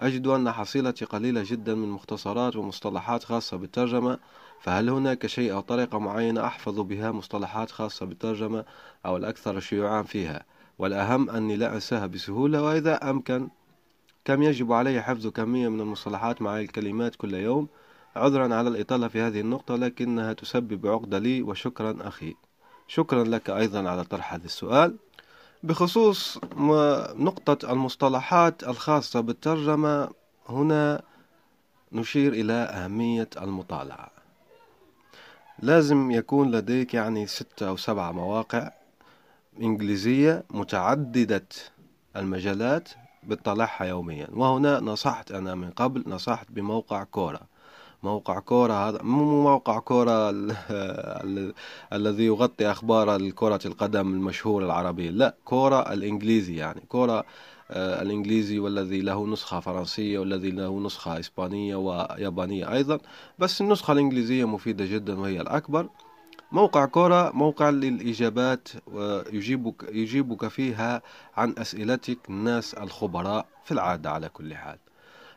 أجد 0.00 0.26
أن 0.26 0.52
حصيلتي 0.52 1.04
قليلة 1.04 1.44
جدا 1.46 1.74
من 1.74 1.88
مختصرات 1.88 2.56
ومصطلحات 2.56 3.24
خاصة 3.24 3.56
بالترجمة. 3.56 4.18
فهل 4.60 4.90
هناك 4.90 5.26
شيء 5.26 5.52
أو 5.52 5.60
طريقة 5.60 5.98
معينة 5.98 6.46
أحفظ 6.46 6.80
بها 6.80 7.10
مصطلحات 7.10 7.70
خاصة 7.70 8.06
بالترجمة 8.06 8.64
أو 9.06 9.16
الأكثر 9.16 9.60
شيوعا 9.60 10.02
فيها؟ 10.02 10.44
والأهم 10.78 11.30
أني 11.30 11.56
لا 11.56 11.74
أنساها 11.74 12.06
بسهولة 12.06 12.62
وإذا 12.62 13.10
أمكن 13.10 13.48
كم 14.24 14.42
يجب 14.42 14.72
علي 14.72 15.02
حفظ 15.02 15.26
كمية 15.26 15.68
من 15.68 15.80
المصطلحات 15.80 16.42
مع 16.42 16.60
الكلمات 16.60 17.16
كل 17.16 17.34
يوم؟ 17.34 17.68
عذرا 18.16 18.54
على 18.54 18.68
الإطالة 18.68 19.08
في 19.08 19.20
هذه 19.20 19.40
النقطة 19.40 19.76
لكنها 19.76 20.32
تسبب 20.32 20.86
عقدة 20.86 21.18
لي 21.18 21.42
وشكرا 21.42 21.96
أخي. 22.00 22.34
شكرا 22.88 23.24
لك 23.24 23.50
أيضا 23.50 23.88
على 23.88 24.04
طرح 24.04 24.34
هذا 24.34 24.44
السؤال. 24.44 24.96
بخصوص 25.62 26.38
نقطة 27.16 27.72
المصطلحات 27.72 28.64
الخاصة 28.64 29.20
بالترجمة 29.20 30.08
هنا 30.48 31.02
نشير 31.92 32.32
إلى 32.32 32.52
أهمية 32.52 33.28
المطالعة. 33.42 34.10
لازم 35.58 36.10
يكون 36.10 36.50
لديك 36.50 36.94
يعني 36.94 37.26
ستة 37.26 37.68
أو 37.68 37.76
سبعة 37.76 38.12
مواقع 38.12 38.70
إنجليزية 39.60 40.44
متعددة 40.50 41.46
المجالات 42.16 42.88
بتطلعها 43.22 43.84
يوميا. 43.84 44.28
وهنا 44.32 44.80
نصحت 44.80 45.32
أنا 45.32 45.54
من 45.54 45.70
قبل 45.70 46.04
نصحت 46.06 46.46
بموقع 46.50 47.04
كورة 47.04 47.57
موقع 48.02 48.38
كورة 48.38 48.88
هذا 48.88 49.02
مو 49.02 49.42
موقع 49.42 49.78
كورة 49.78 50.30
الذي 51.92 52.26
يغطي 52.26 52.70
أخبار 52.70 53.30
كرة 53.30 53.60
القدم 53.66 54.12
المشهورة 54.12 54.64
العربية 54.64 55.10
لا 55.10 55.34
كورة 55.44 55.92
الإنجليزي 55.92 56.56
يعني 56.56 56.80
كورة 56.88 57.24
آه، 57.70 58.02
الإنجليزي 58.02 58.58
والذي 58.58 59.00
له 59.00 59.26
نسخة 59.26 59.60
فرنسية 59.60 60.18
والذي 60.18 60.50
له 60.50 60.80
نسخة 60.80 61.20
إسبانية 61.20 61.76
ويابانية 61.76 62.72
أيضا 62.72 62.98
بس 63.38 63.60
النسخة 63.60 63.92
الإنجليزية 63.92 64.44
مفيدة 64.44 64.84
جدا 64.86 65.20
وهي 65.20 65.40
الأكبر. 65.40 65.88
موقع 66.52 66.84
كورة 66.84 67.30
موقع 67.34 67.70
للإجابات 67.70 68.68
ويجيبك 68.86 69.84
يجيبك 69.92 70.48
فيها 70.48 71.02
عن 71.36 71.54
أسئلتك 71.58 72.18
الناس 72.28 72.74
الخبراء 72.74 73.46
في 73.64 73.72
العادة 73.72 74.10
على 74.10 74.28
كل 74.28 74.54
حال. 74.54 74.78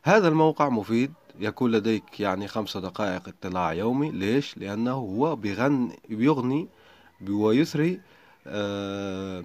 هذا 0.04 0.28
الموقع 0.28 0.70
مفيد 0.70 1.14
يكون 1.40 1.72
لديك 1.72 2.20
يعني 2.20 2.48
خمسة 2.48 2.80
دقائق 2.80 3.28
اطلاع 3.28 3.74
يومي. 3.74 4.12
ليش؟ 4.12 4.58
لأنه 4.58 4.92
هو 4.92 5.36
بيغني 5.36 6.00
بيغني 6.10 6.68
ويثري 7.30 8.02
آه، 8.48 9.44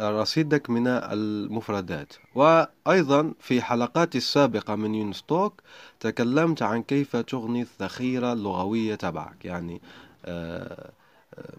رصيدك 0.00 0.70
من 0.70 0.86
المفردات. 0.86 2.12
وأيضا 2.34 3.34
في 3.40 3.62
حلقاتي 3.62 4.18
السابقة 4.18 4.74
من 4.74 4.94
يونستوك 4.94 5.62
تكلمت 6.00 6.62
عن 6.62 6.82
كيف 6.82 7.16
تغني 7.16 7.62
الذخيرة 7.62 8.32
اللغوية 8.32 8.94
تبعك. 8.94 9.44
يعني 9.44 9.80
آه، 10.24 10.90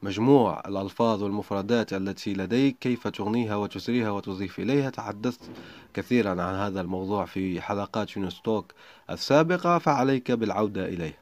مجموع 0.04 0.64
الألفاظ 0.68 1.24
والمفردات 1.24 1.94
التي 1.94 2.34
لديك 2.34 2.78
كيف 2.80 3.08
تغنيها 3.08 3.56
وتسريها 3.56 4.10
وتضيف 4.10 4.60
إليها؟ 4.60 4.90
تحدثت 4.90 5.52
كثيرا 5.94 6.30
عن 6.42 6.56
هذا 6.56 6.82
الموضوع 6.82 7.26
في 7.26 7.62
حلقات 7.62 8.18
يونستوك 8.18 8.74
السابقة 9.10 9.78
فعليك 9.78 10.32
بالعودة 10.32 10.86
إليه. 10.86 11.21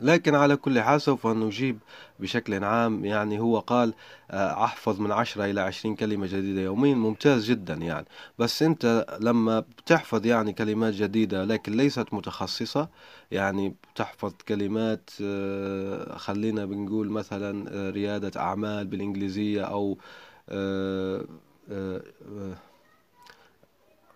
لكن 0.00 0.34
على 0.34 0.56
كل 0.56 0.80
حال 0.80 1.00
سوف 1.02 1.26
نجيب 1.26 1.78
بشكل 2.20 2.64
عام. 2.64 3.04
يعني 3.04 3.40
هو 3.40 3.58
قال 3.58 3.94
آه، 4.30 4.64
أحفظ 4.64 5.00
من 5.00 5.12
عشرة 5.12 5.44
إلى 5.44 5.60
عشرين 5.60 5.94
كلمة 5.96 6.26
جديدة 6.26 6.60
يوميا 6.60 6.94
ممتاز 6.94 7.44
جدا 7.50 7.74
يعني. 7.74 8.06
بس 8.38 8.62
أنت 8.62 9.06
لما 9.20 9.60
بتحفظ 9.60 10.26
يعني 10.26 10.52
كلمات 10.52 10.94
جديدة 10.94 11.44
لكن 11.44 11.72
ليست 11.72 12.06
متخصصة 12.12 12.88
يعني 13.30 13.74
بتحفظ 13.94 14.32
كلمات 14.48 15.10
آه، 15.22 16.16
خلينا 16.18 16.64
بنقول 16.64 17.10
مثلا 17.10 17.70
آه، 17.72 17.90
ريادة 17.90 18.40
أعمال 18.40 18.86
بالإنجليزية 18.86 19.62
أو 19.62 19.98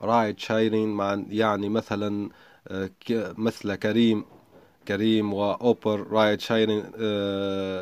ride 0.02 0.38
sharing 0.38 0.88
مع 0.88 1.22
يعني 1.28 1.68
مثلا 1.68 2.28
مثل 3.38 3.74
كريم. 3.74 4.24
كريم 4.88 5.32
وأوبر 5.32 6.06
ride 6.10 6.40
sharing 6.40 6.84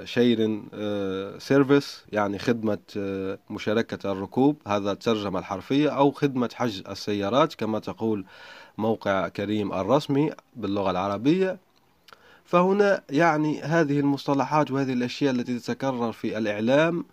sharing 0.05 0.69
service 1.39 2.05
يعني 2.13 2.39
خدمة 2.39 2.79
آه، 2.97 3.39
مشاركة 3.51 4.13
الركوب 4.13 4.57
هذا 4.67 4.93
الترجمة 4.93 5.39
الحرفية 5.39 5.89
أو 5.89 6.11
خدمة 6.11 6.51
حجز 6.55 6.83
السيارات 6.89 7.55
كما 7.55 7.79
تقول 7.79 8.25
موقع 8.79 9.29
كريم 9.29 9.73
الرسمي 9.73 10.31
باللغة 10.57 10.91
العربية. 10.91 11.59
فهنا 12.45 13.03
يعني 13.11 13.63
هذه 13.63 14.01
المصطلحات 14.01 14.71
وهذه 14.71 14.93
الأشياء 14.93 15.35
التي 15.35 15.59
تتكرر 15.59 16.13
في 16.13 16.39
الإعلام 16.39 17.05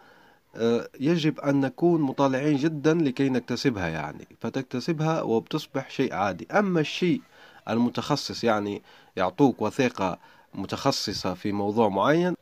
آه، 0.56 0.90
يجب 1.00 1.40
أن 1.40 1.62
نكون 1.62 2.02
مطالعين 2.02 2.58
جدا 2.58 2.94
لكي 2.94 3.30
نكتسبها 3.30 3.88
يعني. 3.88 4.28
فتكتسبها 4.40 5.22
وبتصبح 5.22 5.90
شيء 5.90 6.14
عادي. 6.14 6.48
أما 6.52 6.80
الشيء 6.80 7.22
المتخصص 7.70 8.44
يعني 8.44 8.82
يعطوك 9.18 9.62
وثيقة 9.62 10.18
متخصصة 10.56 11.34
في 11.34 11.52
موضوع 11.52 11.90
معين 11.90 12.36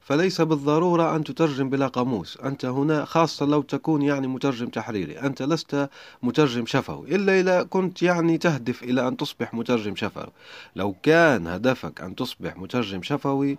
فليس 0.00 0.40
بالضرورة 0.40 1.16
أن 1.16 1.24
تترجم 1.24 1.70
بلا 1.70 1.86
قاموس. 1.86 2.38
أنت 2.44 2.64
هنا 2.64 3.04
خاصة 3.04 3.46
لو 3.46 3.62
تكون 3.62 4.02
يعني 4.02 4.26
مترجم 4.26 4.66
تحريري. 4.68 5.20
أنت 5.20 5.42
لست 5.42 5.88
مترجم 6.22 6.66
شفوي. 6.66 7.14
إلا 7.14 7.40
إذا 7.40 7.62
كنت 7.62 8.02
يعني 8.02 8.38
تهدف 8.38 8.82
إلى 8.82 9.08
أن 9.08 9.16
تصبح 9.16 9.54
مترجم 9.54 9.96
شفوي. 9.96 10.32
لو 10.76 10.94
كان 11.02 11.46
هدفك 11.46 12.00
أن 12.00 12.14
تصبح 12.14 12.56
مترجم 12.56 13.02
شفوي 13.02 13.58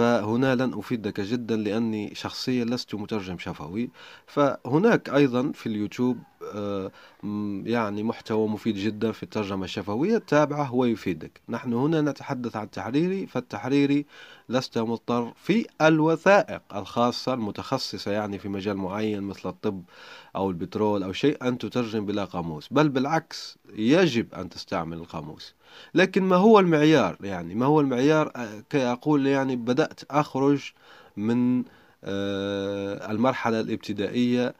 فهنا 0.00 0.54
لن 0.54 0.74
أفيدك 0.74 1.20
جدا 1.20 1.56
لأني 1.56 2.14
شخصيا 2.14 2.64
لست 2.64 2.94
مترجم 2.94 3.38
شفوي. 3.38 3.90
فهناك 4.26 5.08
أيضا 5.10 5.52
في 5.52 5.66
اليوتيوب 5.66 6.18
آه، 6.54 6.90
يعني 7.64 8.02
محتوى 8.02 8.48
مفيد 8.48 8.74
جدا 8.76 9.12
في 9.12 9.22
الترجمة 9.22 9.64
الشفوية 9.64 10.18
تابعه 10.18 10.74
ويفيدك. 10.74 11.40
نحن 11.48 11.72
هنا 11.72 12.00
نتحدث 12.00 12.56
عن 12.56 12.64
التحريري 12.64 13.26
فالتحريري 13.26 14.06
لست 14.50 14.78
مضطر 14.78 15.32
في 15.36 15.66
الوثائق 15.82 16.62
الخاصة 16.74 17.34
المتخصصة 17.34 18.10
يعني 18.10 18.38
في 18.38 18.48
مجال 18.48 18.76
معين 18.76 19.22
مثل 19.22 19.48
الطب 19.48 19.82
أو 20.36 20.50
البترول 20.50 21.02
أو 21.02 21.12
شيء 21.12 21.48
أن 21.48 21.58
تترجم 21.58 22.06
بلا 22.06 22.24
قاموس 22.24 22.68
بل 22.70 22.88
بالعكس 22.88 23.58
يجب 23.74 24.34
أن 24.34 24.48
تستعمل 24.48 24.96
القاموس. 24.96 25.54
لكن 25.94 26.22
ما 26.22 26.36
هو 26.36 26.58
المعيار 26.58 27.16
يعني؟ 27.20 27.54
ما 27.54 27.66
هو 27.66 27.80
المعيار؟ 27.80 28.32
كي 28.70 28.82
أقول 28.86 29.26
يعني 29.26 29.56
بدأت 29.56 30.00
أخرج 30.10 30.72
من 31.16 31.64
آه، 32.04 33.10
المرحلة 33.10 33.60
الابتدائية 33.60 34.54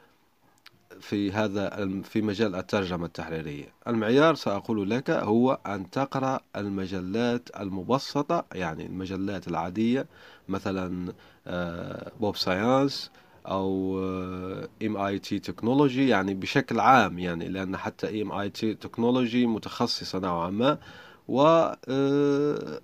في 0.99 1.31
هذا 1.31 2.01
في 2.03 2.21
مجال 2.21 2.55
الترجمة 2.55 3.05
التحريرية. 3.05 3.73
المعيار 3.87 4.35
سأقول 4.35 4.89
لك 4.89 5.09
هو 5.09 5.59
أن 5.65 5.89
تقرأ 5.89 6.39
المجلات 6.55 7.49
المبسطة 7.59 8.45
يعني 8.53 8.85
المجلات 8.85 9.47
العادية 9.47 10.07
مثلا 10.49 11.13
Pop 12.19 12.37
Science 12.37 13.11
أو 13.47 13.99
MIT 14.83 15.39
Technology 15.39 16.07
يعني 16.07 16.33
بشكل 16.33 16.79
عام 16.79 17.19
يعني 17.19 17.47
لأن 17.49 17.77
حتى 17.77 18.21
MIT 18.21 18.73
Technology 18.73 19.45
متخصصة 19.47 20.19
نوعا 20.19 20.49
ما 20.49 20.77
و 21.27 21.41
آه، 21.87 22.81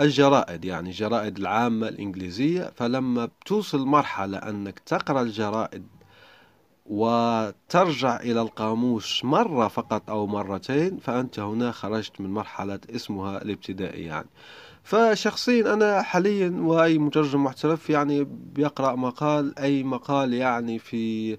الجرائد 0.00 0.64
يعني 0.64 0.90
الجرائد 0.90 1.38
العامة 1.38 1.88
الإنجليزية. 1.88 2.72
فلما 2.76 3.24
بتوصل 3.24 3.86
مرحلة 3.86 4.38
أنك 4.38 4.78
تقرأ 4.78 5.22
الجرائد 5.22 5.86
وترجع 6.90 8.20
إلى 8.20 8.40
القاموس 8.42 9.24
مرة 9.24 9.68
فقط 9.68 10.10
أو 10.10 10.26
مرتين 10.26 10.98
فأنت 10.98 11.38
هنا 11.38 11.72
خرجت 11.72 12.20
من 12.20 12.30
مرحلة 12.30 12.80
اسمها 12.90 13.42
الابتدائي 13.42 14.04
يعني. 14.04 14.28
فشخصيا 14.82 15.72
أنا 15.72 16.02
حاليا 16.02 16.50
وأي 16.60 16.98
مترجم 16.98 17.44
محترف 17.44 17.90
يعني 17.90 18.24
بيقرأ 18.24 18.96
مقال 18.96 19.58
أي 19.58 19.82
مقال 19.82 20.34
يعني 20.34 20.78
في 20.78 21.32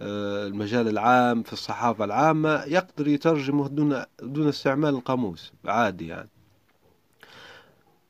آه، 0.00 0.46
المجال 0.46 0.88
العام 0.88 1.42
في 1.42 1.52
الصحافة 1.52 2.04
العامة 2.04 2.64
يقدر 2.64 3.08
يترجمه 3.08 3.68
دون 3.68 4.02
دون 4.22 4.48
استعمال 4.48 4.94
القاموس 4.94 5.52
عادي 5.64 6.06
يعني. 6.06 6.28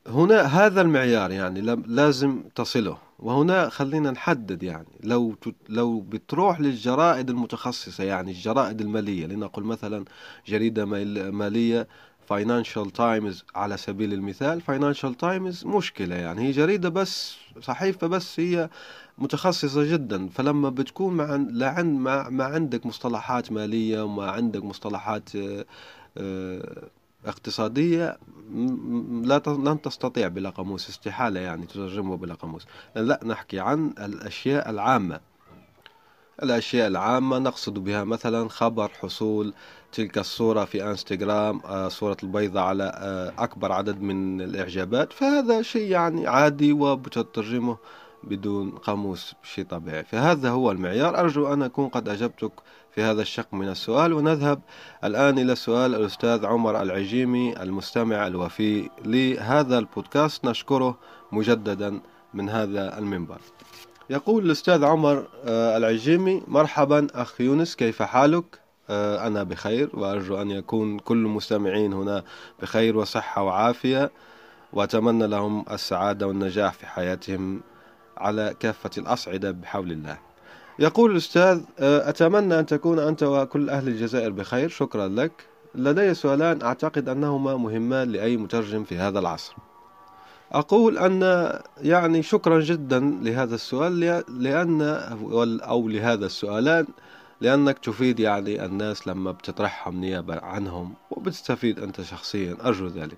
هنا 0.07 0.41
هذا 0.41 0.81
المعيار 0.81 1.31
يعني 1.31 1.61
لازم 1.87 2.43
تصله. 2.55 2.97
وهنا 3.19 3.69
خلينا 3.69 4.11
نحدد 4.11 4.63
يعني 4.63 4.87
لو 5.03 5.35
لو 5.69 5.99
بتروح 5.99 6.59
للجرائد 6.61 7.29
المتخصصة 7.29 8.03
يعني 8.03 8.31
الجرائد 8.31 8.81
المالية 8.81 9.25
لنقل 9.25 9.63
مثلا 9.63 10.05
جريدة 10.47 10.85
مالية 11.31 11.87
Financial 12.27 12.91
Times 12.91 13.45
على 13.55 13.77
سبيل 13.77 14.13
المثال 14.13 14.61
Financial 14.61 15.15
Times 15.15 15.65
مشكلة 15.65 16.15
يعني. 16.15 16.47
هي 16.47 16.51
جريدة 16.51 16.89
بس 16.89 17.35
صحيفة 17.61 18.07
بس 18.07 18.39
هي 18.39 18.69
متخصصة 19.17 19.83
جدا. 19.83 20.27
فلما 20.29 20.69
بتكون 20.69 21.13
مع 21.13 21.35
لعند 21.49 21.99
ما, 21.99 22.29
ما 22.29 22.43
عندك 22.43 22.85
مصطلحات 22.85 23.51
مالية 23.51 24.03
وما 24.03 24.31
عندك 24.31 24.63
مصطلحات 24.63 25.35
آه، 25.35 25.65
آه، 26.17 26.89
اقتصادية 27.25 28.17
لا 29.23 29.41
لن 29.47 29.81
تستطيع 29.81 30.27
بلا 30.27 30.49
قاموس 30.49 30.89
استحالة 30.89 31.39
يعني 31.39 31.65
تترجمه 31.65 32.17
بلا 32.17 32.33
قاموس 32.33 32.65
لا 32.95 33.19
نحكي 33.25 33.59
عن 33.59 33.93
الأشياء 33.99 34.69
العامة. 34.69 35.19
الأشياء 36.43 36.87
العامة 36.87 37.39
نقصد 37.39 37.73
بها 37.73 38.03
مثلا 38.03 38.49
خبر 38.49 38.89
حصول 38.89 39.53
تلك 39.91 40.17
الصورة 40.17 40.65
في 40.65 40.83
إنستغرام 40.83 41.61
آه، 41.65 41.87
صورة 41.87 42.17
البيضة 42.23 42.61
على 42.61 42.83
آه، 42.95 43.43
أكبر 43.43 43.71
عدد 43.71 44.01
من 44.01 44.41
الإعجابات. 44.41 45.13
فهذا 45.13 45.61
شيء 45.61 45.91
يعني 45.91 46.27
عادي 46.27 46.73
وبتترجمه 46.73 47.77
بدون 48.23 48.71
قاموس 48.71 49.33
شيء 49.43 49.65
طبيعي. 49.65 50.03
فهذا 50.03 50.49
هو 50.49 50.71
المعيار. 50.71 51.19
أرجو 51.19 51.53
أن 51.53 51.63
أكون 51.63 51.87
قد 51.87 52.09
أجبتك 52.09 52.51
في 52.95 53.03
هذا 53.03 53.21
الشق 53.21 53.53
من 53.53 53.69
السؤال 53.69 54.13
ونذهب 54.13 54.61
الآن 55.03 55.39
إلى 55.39 55.55
سؤال 55.55 55.95
الأستاذ 55.95 56.45
عمر 56.45 56.81
العجيمي 56.81 57.61
المستمع 57.61 58.27
الوفي 58.27 58.89
لهذا 59.05 59.77
البودكاست. 59.77 60.45
نشكره 60.45 60.97
مجددا 61.31 62.01
من 62.33 62.49
هذا 62.49 62.97
المنبر. 62.97 63.37
يقول 64.09 64.45
الأستاذ 64.45 64.83
عمر 64.83 65.27
آه، 65.45 65.77
العجيمي 65.77 66.43
مرحبا 66.47 67.07
أخ 67.13 67.41
يونس 67.41 67.75
كيف 67.75 68.01
حالك؟ 68.01 68.59
آه، 68.89 69.27
أنا 69.27 69.43
بخير 69.43 69.89
وأرجو 69.93 70.41
أن 70.41 70.51
يكون 70.51 70.99
كل 70.99 71.17
المستمعين 71.17 71.93
هنا 71.93 72.23
بخير 72.61 72.97
وصحة 72.97 73.43
وعافية 73.43 74.11
وأتمنى 74.73 75.27
لهم 75.27 75.65
السعادة 75.71 76.27
والنجاح 76.27 76.73
في 76.73 76.85
حياتهم 76.85 77.61
على 78.17 78.55
كافة 78.59 78.91
الأصعدة 78.97 79.51
بحول 79.51 79.91
الله. 79.91 80.17
يقول 80.79 81.11
الأستاذ 81.11 81.61
آه، 81.79 82.09
أتمنى 82.09 82.59
أن 82.59 82.65
تكون 82.65 82.99
أنت 82.99 83.23
وكل 83.23 83.69
أهل 83.69 83.87
الجزائر 83.87 84.29
بخير. 84.29 84.69
شكرا 84.69 85.07
لك. 85.07 85.31
لدي 85.75 86.13
سؤالان 86.13 86.61
أعتقد 86.61 87.09
أنهما 87.09 87.57
مهمان 87.57 88.11
لأي 88.11 88.37
مترجم 88.37 88.83
في 88.83 88.97
هذا 88.97 89.19
العصر. 89.19 89.55
أقول 90.51 90.97
أن 90.97 91.51
يعني 91.81 92.23
شكرا 92.23 92.59
جدا 92.59 92.99
لهذا 92.99 93.55
السؤال 93.55 93.99
لأن 94.29 94.81
أو 95.63 95.87
لهذا 95.87 96.25
السؤالان 96.25 96.87
لأنك 97.41 97.79
تفيد 97.79 98.19
يعني 98.19 98.65
الناس 98.65 99.07
لما 99.07 99.31
بتطرحهم 99.31 99.99
نيابة 100.01 100.39
عنهم 100.39 100.93
وبتستفيد 101.11 101.79
أنت 101.79 102.01
شخصيا. 102.01 102.57
أرجو 102.65 102.87
ذلك. 102.87 103.17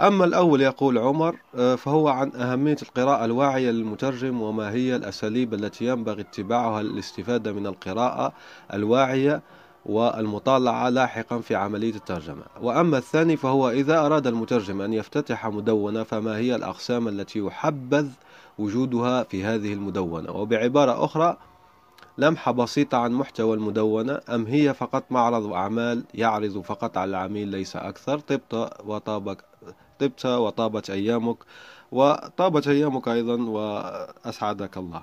أما 0.00 0.24
الأول 0.24 0.60
يقول 0.60 0.98
عمر 0.98 1.36
آه، 1.54 1.74
فهو 1.74 2.08
عن 2.08 2.32
أهمية 2.32 2.76
القراءة 2.82 3.24
الواعية 3.24 3.70
للمترجم 3.70 4.42
وما 4.42 4.70
هي 4.70 4.96
الأساليب 4.96 5.54
التي 5.54 5.84
ينبغي 5.84 6.20
اتباعها 6.20 6.82
للاستفادة 6.82 7.52
من 7.52 7.66
القراءة 7.66 8.32
الواعية 8.74 9.42
والمطالعة 9.86 10.88
لاحقا 10.88 11.38
في 11.38 11.54
عملية 11.54 11.94
الترجمة. 11.94 12.42
وأما 12.62 12.98
الثاني 12.98 13.36
فهو 13.36 13.70
إذا 13.70 14.06
أراد 14.06 14.26
المترجم 14.26 14.80
أن 14.80 14.92
يفتتح 14.92 15.46
مدونة 15.46 16.02
فما 16.02 16.36
هي 16.36 16.54
الأقسام 16.54 17.08
التي 17.08 17.38
يحبذ 17.38 18.08
وجودها 18.58 19.22
في 19.22 19.44
هذه 19.44 19.72
المدونة؟ 19.72 20.32
وبعبارة 20.32 21.04
أخرى 21.04 21.36
لمحة 22.18 22.52
بسيطة 22.52 22.98
عن 22.98 23.12
محتوى 23.12 23.56
المدونة 23.56 24.20
أم 24.28 24.46
هي 24.46 24.74
فقط 24.74 25.04
معرض 25.10 25.52
أعمال 25.52 26.04
يعرض 26.14 26.60
فقط 26.60 26.98
على 26.98 27.10
العميل 27.10 27.48
ليس 27.48 27.76
أكثر؟ 27.76 28.18
طبت 28.18 28.70
وطابك 28.84 29.44
طبت 30.00 30.26
وطابت 30.26 30.90
أيامك 30.90 31.36
وطابت 31.92 32.68
أيامك 32.68 33.08
أيضا 33.08 33.36
وأسعدك 33.42 34.76
الله. 34.76 35.02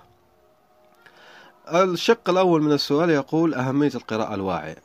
الشق 1.73 2.29
الأول 2.29 2.62
من 2.62 2.71
السؤال 2.71 3.10
يقول 3.10 3.53
أهمية 3.53 3.91
القراءة 3.95 4.34
الواعية. 4.36 4.77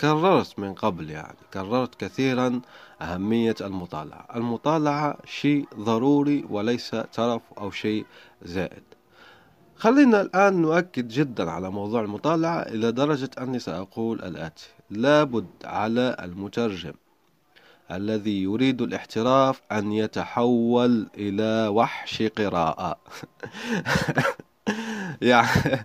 كررت 0.00 0.58
من 0.58 0.74
قبل 0.74 1.10
يعني 1.10 1.36
كررت 1.54 1.94
كثيرا 1.94 2.60
أهمية 3.02 3.54
المطالعة. 3.60 4.26
المطالعة 4.34 5.16
شيء 5.24 5.66
ضروري 5.78 6.44
وليس 6.50 6.90
ترف 6.90 7.42
أو 7.58 7.70
شيء 7.70 8.06
زائد. 8.42 8.82
خلينا 9.76 10.20
الآن 10.20 10.62
نؤكد 10.62 11.08
جدا 11.08 11.50
على 11.50 11.70
موضوع 11.70 12.00
المطالعة 12.00 12.62
إلى 12.62 12.92
درجة 12.92 13.30
أني 13.38 13.58
سأقول 13.58 14.22
الآتي. 14.22 14.68
لابد 14.90 15.46
على 15.64 16.16
المترجم. 16.20 16.92
الذي 17.96 18.42
يريد 18.42 18.82
الاحتراف 18.82 19.60
أن 19.72 19.92
يتحول 19.92 21.06
إلى 21.18 21.68
وحش 21.68 22.22
قراءة. 22.22 22.96
يعني 25.22 25.84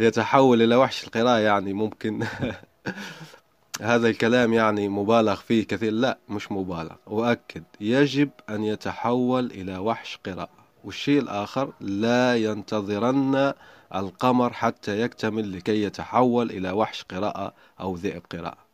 يتحول 0.00 0.62
إلى 0.62 0.76
وحش 0.76 1.04
القراءة 1.04 1.38
يعني 1.38 1.72
ممكن. 1.72 2.26
هذا 3.82 4.08
الكلام 4.08 4.52
يعني 4.52 4.88
مبالغ 4.88 5.34
فيه 5.34 5.66
كثير. 5.66 5.92
لا 5.92 6.18
مش 6.28 6.52
مبالغ. 6.52 6.94
أؤكد 7.08 7.64
يجب 7.80 8.30
أن 8.50 8.64
يتحول 8.64 9.46
إلى 9.46 9.78
وحش 9.78 10.18
قراءة. 10.26 10.66
والشيء 10.84 11.20
الآخر 11.20 11.72
لا 11.80 12.36
ينتظرن 12.36 13.52
القمر 13.94 14.52
حتى 14.52 15.00
يكتمل 15.00 15.52
لكي 15.52 15.82
يتحول 15.82 16.50
إلى 16.50 16.70
وحش 16.70 17.02
قراءة 17.02 17.54
أو 17.80 17.94
ذئب 17.94 18.22
قراءة. 18.32 18.65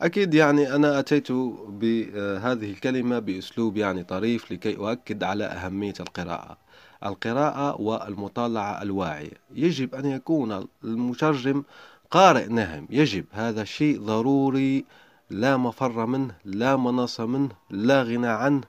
أكيد 0.00 0.34
يعني 0.34 0.74
أنا 0.74 0.98
أتيت 0.98 1.32
بهذه 1.68 2.70
الكلمة 2.70 3.18
بأسلوب 3.18 3.76
يعني 3.76 4.04
طريف 4.04 4.52
لكي 4.52 4.76
أؤكد 4.76 5.24
على 5.24 5.44
أهمية 5.44 5.94
القراءة. 6.00 6.56
القراءة 7.06 7.80
والمطالعة 7.80 8.82
الواعية. 8.82 9.30
يجب 9.54 9.94
أن 9.94 10.06
يكون 10.06 10.66
المترجم 10.84 11.62
قارئ 12.10 12.46
نهم. 12.46 12.86
يجب. 12.90 13.24
هذا 13.32 13.64
شيء 13.64 14.00
ضروري. 14.00 14.84
لا 15.30 15.56
مفر 15.56 16.06
منه 16.06 16.34
لا 16.44 16.76
مناص 16.76 17.20
منه 17.20 17.50
لا 17.70 18.02
غنى 18.02 18.28
عنه 18.28 18.60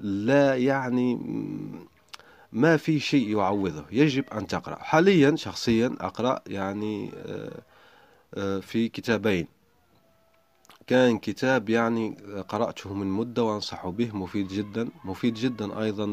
لا 0.00 0.56
يعني 0.56 1.18
ما 2.52 2.76
في 2.76 3.00
شيء 3.00 3.28
يعوضه. 3.38 3.84
يجب 3.90 4.24
أن 4.32 4.46
تقرأ. 4.46 4.76
حاليا 4.76 5.36
شخصيا 5.36 5.96
أقرأ 6.00 6.40
يعني 6.46 7.10
آه، 7.26 7.62
آه، 8.34 8.58
في 8.60 8.88
كتابين. 8.88 9.46
كان 10.86 11.18
كتاب 11.18 11.68
يعني 11.70 12.16
قرأته 12.48 12.94
من 12.94 13.06
مدة 13.06 13.42
وأنصح 13.44 13.88
به 13.88 14.16
مفيد 14.16 14.48
جدا 14.48 14.88
مفيد 15.04 15.34
جدا 15.34 15.82
أيضا 15.82 16.06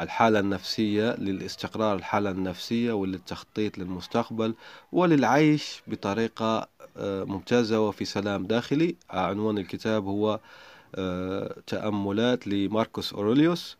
للحالة 0.00 0.38
النفسية 0.40 1.16
للاستقرار 1.16 1.96
الحالة 1.96 2.30
النفسية 2.30 2.92
وللتخطيط 2.92 3.78
للمستقبل 3.78 4.54
وللعيش 4.92 5.82
بطريقة 5.86 6.68
آه، 6.96 7.24
ممتازة 7.24 7.80
وفي 7.88 8.04
سلام 8.04 8.46
داخلي. 8.46 8.96
عنوان 9.10 9.58
الكتاب 9.58 10.04
هو 10.06 10.40
آه، 10.94 11.56
تأملات 11.66 12.46
لماركوس 12.46 13.12
أوروليوس 13.12 13.76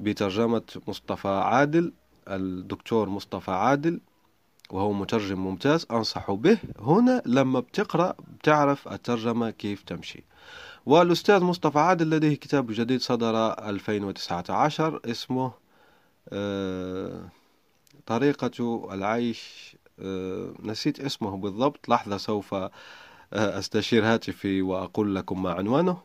بترجمة 0.00 0.62
مصطفى 0.88 1.28
عادل 1.28 1.92
الدكتور 2.28 3.08
مصطفى 3.08 3.50
عادل. 3.50 4.00
وهو 4.72 4.92
مترجم 4.92 5.38
ممتاز 5.38 5.86
أنصح 5.90 6.30
به. 6.30 6.58
هنا 6.78 7.22
لما 7.26 7.60
بتقرأ 7.60 8.14
بتعرف 8.38 8.88
الترجمة 8.88 9.50
كيف 9.50 9.82
تمشي. 9.82 10.24
والأستاذ 10.86 11.40
مصطفى 11.40 11.78
عادل 11.78 12.10
لديه 12.10 12.34
كتاب 12.34 12.66
جديد 12.72 13.00
صدر 13.00 13.52
2019 13.68 15.00
اسمه 15.06 15.52
آه، 16.32 17.28
طريقة 18.06 18.90
العيش 18.94 19.76
آه، 20.00 20.54
نسيت 20.62 21.00
اسمه 21.00 21.36
بالضبط 21.36 21.88
لحظة 21.88 22.16
سوف 22.16 22.54
آه، 22.54 22.70
أستشير 23.32 24.04
هاتفي 24.04 24.62
وأقول 24.62 25.14
لكم 25.14 25.42
ما 25.42 25.52
عنوانه. 25.52 25.96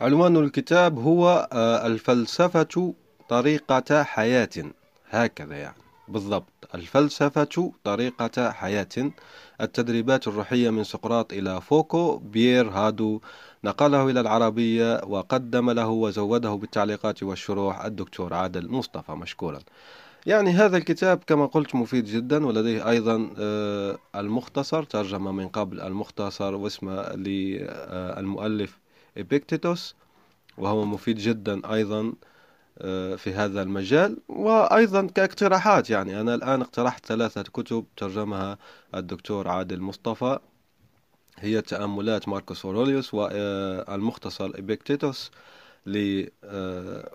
عنوان 0.00 0.36
الكتاب 0.36 0.98
هو 0.98 1.48
الفلسفة 1.86 2.94
طريقة 3.28 4.02
حياة 4.02 4.72
هكذا 5.10 5.56
يعني. 5.56 5.82
بالضبط. 6.12 6.52
الفلسفة 6.74 7.72
طريقة 7.84 8.50
حياة. 8.50 9.12
التدريبات 9.60 10.28
الروحية 10.28 10.70
من 10.70 10.84
سقراط 10.84 11.32
إلى 11.32 11.60
فوكو 11.60 12.16
بيير 12.16 12.68
هادو. 12.70 13.20
نقله 13.64 14.10
إلى 14.10 14.20
العربية 14.20 15.00
وقدم 15.04 15.70
له 15.70 15.88
وزوده 15.88 16.50
بالتعليقات 16.54 17.22
والشروح. 17.22 17.84
الدكتور 17.84 18.34
عادل 18.34 18.68
مصطفى 18.68 19.12
مشكورا. 19.12 19.58
يعني 20.26 20.50
هذا 20.50 20.76
الكتاب 20.76 21.18
كما 21.26 21.46
قلت 21.46 21.74
مفيد 21.74 22.04
جدا 22.04 22.46
ولديه 22.46 22.88
أيضا 22.90 23.30
آه، 23.38 23.98
المختصر 24.14 24.82
ترجمة 24.82 25.32
من 25.32 25.48
قبل 25.48 25.80
المختصر 25.80 26.54
واسمه 26.54 27.12
للمؤلف 27.12 28.78
إبيكتيتوس 29.18 29.94
وهو 30.58 30.84
مفيد 30.84 31.18
جدا 31.18 31.72
أيضا. 31.74 32.00
آه، 32.00 32.31
في 33.16 33.34
هذا 33.36 33.62
المجال 33.62 34.18
وأيضا 34.28 35.06
كاقتراحات. 35.06 35.90
يعني 35.90 36.20
أنا 36.20 36.34
الآن 36.34 36.60
اقترحت 36.60 37.06
ثلاثة 37.06 37.42
كتب 37.42 37.84
ترجمها 37.96 38.58
الدكتور 38.94 39.48
عادل 39.48 39.80
مصطفى. 39.80 40.38
هي 41.38 41.62
تأملات 41.62 42.28
ماركوس 42.28 42.64
أوروليوس 42.64 43.14
والمختصر 43.14 44.46
إبيكتيتوس 44.46 45.30
آه، 46.44 47.10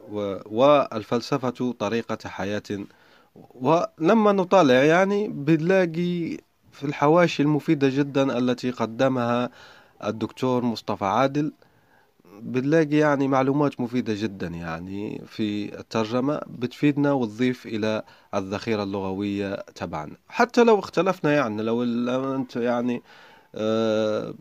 والفلسفة 0.46 1.74
طريقة 1.80 2.30
حياة. 2.30 2.64
ولما 3.36 4.32
نطالع 4.32 4.84
يعني 4.84 5.28
بنلاقي 5.28 6.38
في 6.72 6.84
الحواشي 6.84 7.44
المفيدة 7.44 7.90
جدا 7.90 8.38
التي 8.38 8.72
قدمها 8.72 9.50
الدكتور 10.04 10.64
مصطفى 10.64 11.06
عادل. 11.06 11.52
بنلاقي 12.42 12.98
يعني 12.98 13.28
معلومات 13.28 13.82
مفيدة 13.82 14.14
جدا 14.18 14.48
يعني 14.48 15.22
في 15.28 15.80
الترجمة 15.80 16.42
بتفيدنا 16.48 17.12
وتضيف 17.12 17.66
إلى 17.66 18.04
الذخيرة 18.36 18.84
اللغوية 18.84 19.56
تبعنا 19.56 20.16
حتى 20.30 20.64
لو 20.64 20.80
اختلفنا 20.80 21.34
يعني 21.34 21.62
لو 21.64 21.84
أنت 22.36 22.56
يعني 22.56 23.02
أه 23.56 24.34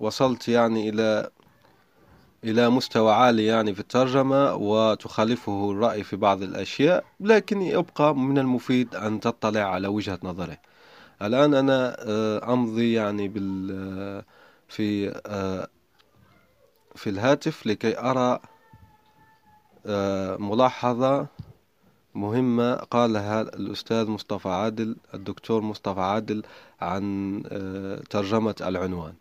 وصلت 0.00 0.48
يعني 0.48 0.88
إلى 0.88 1.30
إلى 2.44 2.70
مستوى 2.70 3.12
عالي 3.12 3.46
يعني 3.46 3.74
في 3.74 3.80
الترجمة 3.80 4.54
وتخالفه 4.54 5.70
الرأي 5.70 6.02
في 6.02 6.16
بعض 6.16 6.42
الأشياء 6.42 7.04
لكن 7.20 7.62
يبقى 7.62 8.16
من 8.16 8.38
المفيد 8.38 8.94
أن 8.94 9.20
تطلع 9.20 9.60
على 9.60 9.88
وجهة 9.88 10.18
نظره. 10.22 10.58
الآن 11.22 11.54
أنا 11.54 11.96
آه، 11.98 12.52
أمضي 12.52 12.92
يعني 12.92 13.28
بال 13.28 14.24
في 14.68 15.20
آه، 15.26 15.68
في 16.94 17.10
الهاتف 17.10 17.66
لكي 17.66 17.98
أرى 17.98 18.38
آه، 19.86 20.36
ملاحظة 20.36 21.26
مهمة 22.14 22.74
قالها 22.74 23.40
الأستاذ 23.40 24.06
مصطفى 24.10 24.48
عادل 24.48 24.96
الدكتور 25.14 25.62
مصطفى 25.62 26.00
عادل 26.00 26.42
عن 26.80 27.42
آه، 27.46 28.02
ترجمة 28.10 28.54
العنوان. 28.60 29.14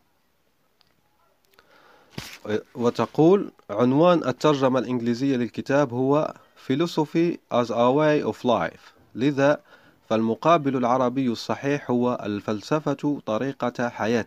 وتقول 2.76 3.52
عنوان 3.70 4.28
الترجمة 4.28 4.80
الإنجليزية 4.80 5.36
للكتاب 5.36 5.94
هو 5.94 6.34
Philosophy 6.68 7.38
as 7.52 7.70
a 7.70 7.90
way 7.92 8.34
of 8.34 8.46
life 8.46 8.94
لذا 9.16 9.62
فالمقابل 10.10 10.78
العربي 10.78 11.28
الصحيح 11.28 11.92
هو 11.92 12.22
الفلسفة 12.24 13.22
طريقة 13.26 13.90
حياة 13.90 14.26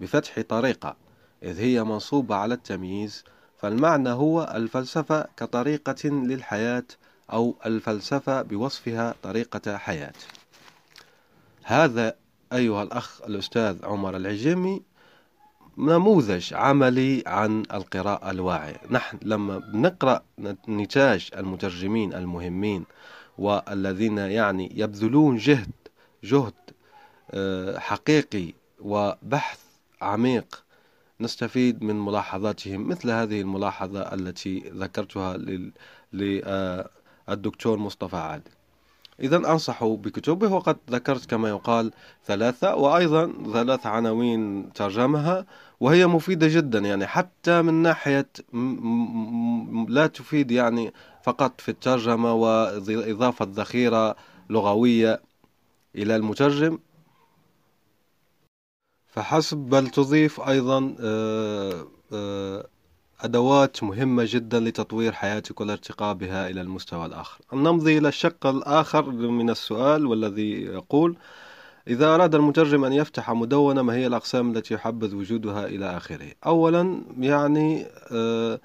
بفتح 0.00 0.40
طريقة. 0.40 0.96
إذ 1.46 1.60
هي 1.60 1.84
منصوبة 1.84 2.34
على 2.34 2.54
التمييز 2.54 3.24
فالمعنى 3.58 4.08
هو 4.08 4.52
الفلسفة 4.54 5.26
كطريقة 5.36 6.08
للحياة 6.08 6.84
أو 7.32 7.56
الفلسفة 7.66 8.42
بوصفها 8.42 9.14
طريقة 9.22 9.76
حياة. 9.76 10.12
هذا 11.62 12.16
أيها 12.52 12.82
الأخ 12.82 13.22
الأستاذ 13.22 13.84
عمر 13.84 14.16
العجيمي 14.16 14.82
نموذج 15.78 16.54
عملي 16.54 17.22
عن 17.26 17.62
القراءة 17.74 18.30
الواعية. 18.30 18.80
نحن 18.90 19.18
لما 19.22 19.58
بنقرأ 19.58 20.22
نتاج 20.68 21.30
المترجمين 21.36 22.14
المهمين 22.14 22.84
والذين 23.38 24.18
يعني 24.18 24.72
يبذلون 24.74 25.36
جهد 25.36 25.70
جهد 26.24 26.54
آه، 27.30 27.78
حقيقي 27.78 28.54
وبحث 28.80 29.60
عميق 30.00 30.65
نستفيد 31.20 31.82
من 31.82 32.04
ملاحظاتهم 32.04 32.88
مثل 32.88 33.10
هذه 33.10 33.40
الملاحظة 33.40 34.00
التي 34.00 34.58
ذكرتها 34.74 35.36
للدكتور 36.12 37.78
مصطفى 37.78 38.16
عادل. 38.16 38.50
إذا 39.20 39.36
أنصح 39.36 39.84
بكتبه 39.84 40.52
وقد 40.52 40.76
ذكرت 40.90 41.30
كما 41.30 41.48
يقال 41.48 41.92
ثلاثة 42.26 42.74
وأيضا 42.74 43.32
ثلاث 43.52 43.86
عناوين 43.86 44.72
ترجمها 44.72 45.46
وهي 45.80 46.06
مفيدة 46.06 46.48
جدا 46.48 46.78
يعني 46.78 47.06
حتى 47.06 47.62
من 47.62 47.74
ناحية 47.74 48.28
لا 49.88 50.06
تفيد 50.06 50.50
يعني 50.50 50.92
فقط 51.22 51.60
في 51.60 51.68
الترجمة 51.68 52.32
وإضافة 52.32 53.48
ذخيرة 53.50 54.16
لغوية 54.50 55.20
إلى 55.94 56.16
المترجم. 56.16 56.78
فحسب 59.16 59.56
بل 59.56 59.88
تضيف 59.88 60.40
أيضا 60.40 60.96
آه، 61.00 61.86
آه، 62.12 62.66
أدوات 63.20 63.82
مهمة 63.82 64.24
جدا 64.26 64.60
لتطوير 64.60 65.12
حياتك 65.12 65.60
والارتقاء 65.60 66.14
بها 66.14 66.48
إلى 66.48 66.60
المستوى 66.60 67.06
الآخر. 67.06 67.40
نمضي 67.52 67.98
إلى 67.98 68.08
الشق 68.08 68.46
الآخر 68.46 69.10
من 69.10 69.50
السؤال 69.50 70.06
والذي 70.06 70.52
يقول 70.62 71.16
إذا 71.88 72.14
أراد 72.14 72.34
المترجم 72.34 72.84
أن 72.84 72.92
يفتح 72.92 73.30
مدونة 73.30 73.82
ما 73.82 73.94
هي 73.94 74.06
الأقسام 74.06 74.50
التي 74.50 74.74
يحبذ 74.74 75.14
وجودها 75.14 75.66
إلى 75.66 75.96
آخره؟ 75.96 76.32
أولا 76.46 77.02
يعني 77.18 77.86
آه، 78.12 78.60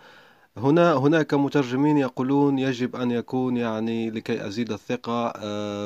هنا 0.57 0.93
هناك 0.93 1.33
مترجمين 1.33 1.97
يقولون 1.97 2.59
يجب 2.59 2.95
أن 2.95 3.11
يكون 3.11 3.57
يعني 3.57 4.09
لكي 4.09 4.47
أزيد 4.47 4.71
الثقة 4.71 5.33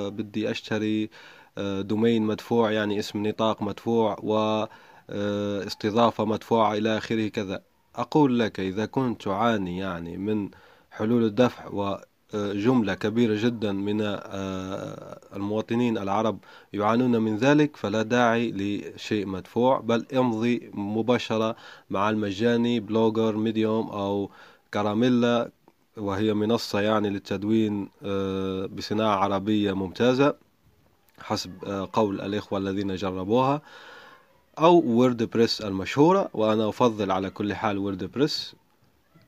بدي 0.10 0.52
أشتري 0.52 1.10
دومين 1.58 2.24
مدفوع 2.24 2.72
يعني 2.72 3.00
اسم 3.00 3.28
نطاق 3.28 3.62
مدفوع 3.62 4.18
واستضافة 5.10 6.26
مدفوعة 6.26 6.74
إلى 6.74 6.98
آخره 6.98 7.28
كذا. 7.28 7.62
أقول 7.96 8.40
لك 8.40 8.60
إذا 8.60 8.86
كنت 8.86 9.22
تعاني 9.22 9.78
يعني 9.78 10.18
من 10.18 10.50
حلول 10.92 11.24
الدفع 11.24 11.68
و 11.68 11.98
جملة 12.34 12.94
كبيرة 12.94 13.36
جدا 13.42 13.72
من 13.72 14.02
المواطنين 15.36 15.98
العرب 15.98 16.38
يعانون 16.74 17.18
من 17.18 17.38
ذلك 17.38 17.78
فلا 17.78 18.02
داعي 18.02 18.52
لشيء 18.52 19.26
مدفوع 19.26 19.80
بل 19.80 20.06
امضي 20.14 20.72
مباشرة 20.74 21.56
مع 21.90 22.10
المجاني 22.10 22.80
Blogger 22.80 23.36
Medium 23.36 23.90
أو 23.90 24.30
كراميلا 24.74 25.52
وهي 25.98 26.34
منصة 26.34 26.80
يعني 26.82 27.10
للتدوين 27.10 27.90
بصناعة 28.68 29.16
عربية 29.16 29.74
ممتازة. 29.74 30.45
حسب 31.22 31.52
قول 31.94 32.22
الإخوة 32.22 32.60
الذين 32.60 32.96
جربوها 32.96 33.62
أو 34.60 34.76
WordPress 34.80 35.62
المشهورة 35.62 36.30
وأنا 36.34 36.70
أفضل 36.70 37.12
على 37.12 37.30
كل 37.30 37.54
حال 37.54 37.78
WordPress 37.78 38.56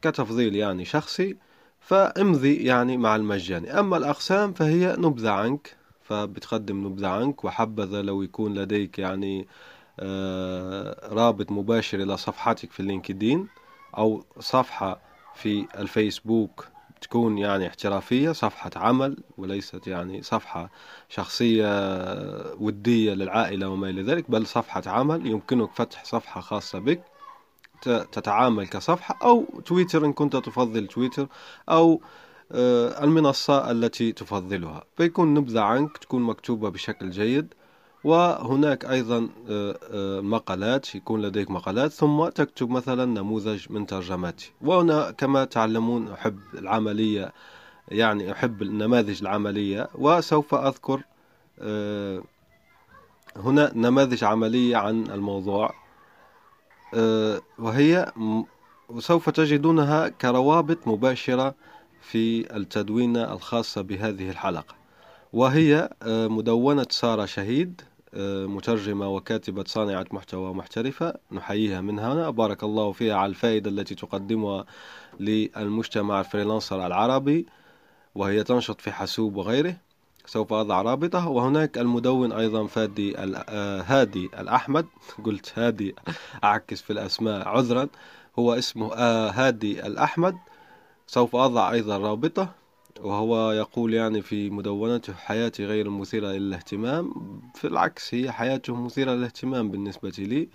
كتفضيل 0.02 0.56
يعني 0.56 0.86
شخصي 0.86 1.38
فامضي 1.80 2.56
يعني 2.56 2.98
مع 2.98 3.16
المجاني 3.16 3.80
أما 3.80 3.98
الأقسام 3.98 4.54
فهي 4.54 4.96
نبذة 4.98 5.32
عنك 5.32 5.76
فبتقدم 6.04 6.88
نبذة 6.88 7.08
عنك 7.08 7.44
وحبذا 7.44 8.02
لو 8.02 8.22
يكون 8.22 8.54
لديك 8.54 9.00
يعني 9.00 9.48
آه، 10.00 11.10
رابط 11.14 11.52
مباشر 11.52 12.00
إلى 12.00 12.18
صفحتك 12.18 12.72
في 12.72 12.80
اللينكدين 12.80 13.48
أو 13.98 14.24
صفحة 14.40 15.02
في 15.36 15.68
الفيسبوك 15.78 16.68
تكون 17.10 17.38
يعني 17.38 17.68
احترافية 17.68 18.32
صفحة 18.32 18.72
عمل 18.76 19.18
وليست 19.38 19.88
يعني 19.88 20.22
صفحة 20.22 20.70
شخصية 21.10 21.68
ودية 22.60 23.14
للعائلة 23.14 23.70
وما 23.70 23.90
إلى 23.90 24.02
ذلك 24.02 24.32
بل 24.32 24.48
صفحة 24.48 24.84
عمل. 24.88 25.28
يمكنك 25.28 25.70
فتح 25.74 26.06
صفحة 26.06 26.42
خاصة 26.42 26.80
بك 26.80 27.02
تتعامل 28.12 28.68
كصفحة 28.68 29.20
أو 29.24 29.46
تويتر 29.66 30.06
إن 30.06 30.14
كنت 30.14 30.36
تفضل 30.36 30.88
تويتر 30.88 31.28
أو 31.70 32.02
آه، 32.52 33.04
المنصة 33.04 33.72
التي 33.72 34.12
تفضلها. 34.12 34.84
فيكون 34.98 35.34
نبذة 35.34 35.62
عنك 35.62 35.98
تكون 35.98 36.22
مكتوبة 36.22 36.70
بشكل 36.70 37.10
جيد. 37.10 37.54
وهناك 38.04 38.86
أيضا 38.86 39.30
آه، 39.50 39.80
آه، 39.92 40.22
مقالات 40.22 40.96
يكون 40.96 41.22
لديك 41.22 41.52
مقالات 41.52 41.92
ثم 41.92 42.28
تكتب 42.30 42.70
مثلا 42.70 43.06
نموذج 43.06 43.72
من 43.72 43.86
ترجماتي 43.86 44.52
وهنا 44.62 45.12
كما 45.12 45.46
تعلمون 45.46 46.12
أحب 46.12 46.40
العملية 46.54 47.34
يعني 47.88 48.32
أحب 48.32 48.62
النماذج 48.62 49.22
العملية 49.22 49.88
وسوف 49.96 50.56
أذكر 50.56 51.02
آه، 51.60 52.24
هنا 53.36 53.72
نماذج 53.76 54.24
عملية 54.24 54.78
عن 54.78 55.04
الموضوع 55.12 55.74
وهي 57.60 58.12
وسوف 58.90 59.30
تجدونها 59.30 60.08
كروابط 60.08 60.88
مباشرة 60.88 61.56
في 62.02 62.56
التدوينة 62.58 63.34
الخاصة 63.34 63.82
بهذه 63.82 64.30
الحلقة. 64.30 64.76
وهي 65.34 65.90
مدونة 66.06 66.86
سارة 66.90 67.26
شهيد 67.26 67.82
آه، 68.14 68.46
مترجمة 68.46 69.10
وكاتبة 69.10 69.64
صانعة 69.68 70.06
محتوى 70.12 70.54
محترفة. 70.54 71.14
نحييها 71.32 71.82
من 71.82 72.00
هنا. 72.00 72.30
بارك 72.30 72.64
الله 72.64 72.92
فيها 72.92 73.16
على 73.16 73.30
الفائدة 73.30 73.70
التي 73.70 73.96
تقدمها 73.96 74.66
للمجتمع 75.20 76.20
الفريلانسر 76.20 76.88
العربي 76.88 77.46
وهي 78.16 78.44
تنشط 78.44 78.82
في 78.82 78.92
حاسوب 78.92 79.36
وغيره. 79.36 79.78
سوف 80.26 80.54
أضع 80.54 80.82
رابطة. 80.82 81.28
وهناك 81.30 81.78
المدون 81.78 82.32
أيضا 82.32 82.68
فادي 82.68 83.18
آه، 83.18 83.82
هادي 83.82 84.30
الأحمد. 84.40 84.86
قلت 85.24 85.60
هادي 85.60 85.96
أعكس 86.44 86.82
في 86.82 86.94
الأسماء 86.94 87.48
عذرا. 87.48 87.88
هو 88.40 88.54
اسمه 88.54 88.94
آه، 88.94 89.30
هادي 89.30 89.88
الأحمد. 89.88 90.36
سوف 91.08 91.36
أضع 91.36 91.72
أيضا 91.72 91.98
رابطة. 91.98 92.67
وهو 93.02 93.52
يقول 93.52 93.94
يعني 93.94 94.22
في 94.22 94.50
مدونته 94.50 95.14
حياتي 95.14 95.66
غير 95.66 95.90
مثيرة 95.90 96.28
للاهتمام 96.28 97.14
في 97.56 97.68
العكس 97.68 98.14
هي 98.14 98.32
حياته 98.32 98.76
مثيرة 98.76 99.12
للاهتمام 99.12 99.72
بالنسبة 99.72 100.10
لي. 100.18 100.50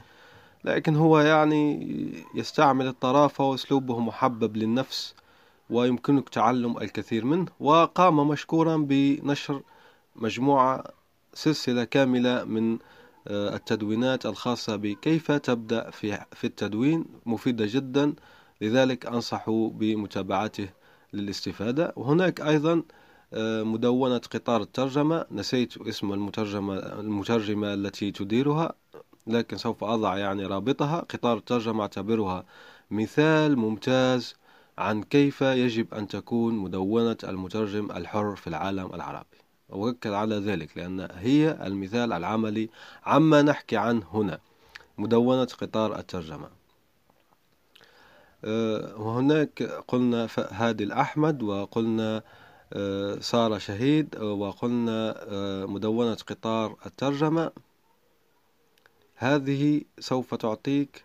لكن 0.64 0.96
هو 0.96 1.18
يعني 1.20 1.88
يستعمل 2.34 2.86
الطرافة 2.86 3.44
وأسلوبه 3.44 4.00
محبب 4.00 4.56
للنفس 4.56 5.14
ويمكنك 5.70 6.28
تعلم 6.28 6.78
الكثير 6.78 7.24
منه. 7.24 7.46
وقام 7.60 8.28
مشكورا 8.28 8.76
بنشر 8.76 9.62
مجموعة 10.16 10.84
سلسلة 11.34 11.84
كاملة 11.84 12.44
من 12.44 12.78
آه، 13.28 13.56
التدوينات 13.56 14.26
الخاصة 14.26 14.76
بكيف 14.76 15.32
تبدأ 15.32 15.90
في 15.90 16.18
في 16.32 16.46
التدوين. 16.46 17.04
مفيدة 17.26 17.66
جدا. 17.68 18.14
لذلك 18.60 19.06
أنصح 19.06 19.50
بمتابعته. 19.50 20.68
للاستفادة. 21.12 21.92
وهناك 21.96 22.40
أيضا 22.40 22.82
آه، 23.34 23.62
مدونة 23.62 24.18
قطار 24.18 24.62
الترجمة. 24.62 25.26
نسيت 25.30 25.76
اسم 25.76 26.12
المترجمة 26.12 26.74
المترجمة 26.78 27.74
التي 27.74 28.10
تديرها 28.10 28.74
لكن 29.26 29.56
سوف 29.56 29.84
أضع 29.84 30.16
يعني 30.16 30.46
رابطها. 30.46 31.00
قطار 31.00 31.36
الترجمة 31.36 31.82
أعتبرها 31.82 32.44
مثال 32.90 33.58
ممتاز 33.58 34.34
عن 34.78 35.02
كيف 35.02 35.40
يجب 35.42 35.94
أن 35.94 36.08
تكون 36.08 36.54
مدونة 36.54 37.16
المترجم 37.24 37.90
الحر 37.90 38.36
في 38.36 38.46
العالم 38.46 38.94
العربي. 38.94 39.38
أؤكد 39.72 40.12
على 40.12 40.34
ذلك 40.36 40.78
لأن 40.78 41.08
هي 41.14 41.58
المثال 41.66 42.12
العملي 42.12 42.68
عما 43.06 43.42
نحكي 43.42 43.76
عنه 43.76 44.06
هنا 44.12 44.38
مدونة 44.98 45.44
قطار 45.44 45.98
الترجمة. 45.98 46.61
وهناك 48.44 49.62
قلنا 49.62 50.28
هادي 50.36 50.84
الأحمد 50.84 51.42
وقلنا 51.42 52.22
آه، 52.72 53.18
سارة 53.20 53.58
شهيد 53.58 54.16
وقلنا 54.20 55.14
آه، 55.28 55.66
مدونة 55.66 56.14
قطار 56.14 56.76
الترجمة. 56.86 57.52
هذه 59.14 59.82
سوف 59.98 60.34
تعطيك 60.34 61.04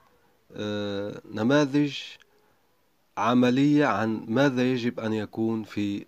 نماذج 1.32 1.98
عملية 3.18 3.86
عن 3.86 4.26
ماذا 4.28 4.72
يجب 4.72 5.00
أن 5.00 5.14
يكون 5.14 5.64
في 5.64 6.06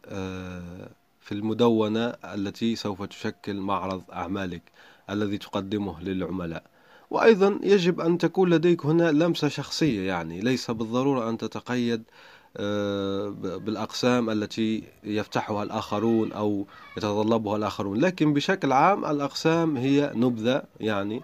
في 1.22 1.32
المدونة 1.32 2.08
التي 2.08 2.76
سوف 2.76 3.04
تشكل 3.04 3.56
معرض 3.56 4.04
أعمالك 4.12 4.62
الذي 5.10 5.38
تقدمه 5.38 6.02
للعملاء. 6.02 6.64
وأيضا 7.10 7.60
يجب 7.64 8.00
أن 8.00 8.18
تكون 8.18 8.50
لديك 8.50 8.86
هنا 8.86 9.12
لمسة 9.12 9.48
شخصية 9.48 10.08
يعني 10.08 10.42
ليس 10.42 10.72
بالضرورة 10.72 11.30
أن 11.30 11.38
تتقيد 11.38 12.04
آه، 12.58 13.30
بالأقسام 13.58 14.30
التي 14.30 14.84
يفتحها 15.04 15.64
الآخرون 15.64 16.32
أو 16.32 16.68
يتطلبها 16.98 17.58
الآخرون. 17.58 17.98
لكن 18.00 18.34
بشكل 18.34 18.72
عام 18.72 19.06
الأقسام 19.06 19.78
هي 19.78 20.12
نبذة 20.16 20.64
يعني 20.80 21.22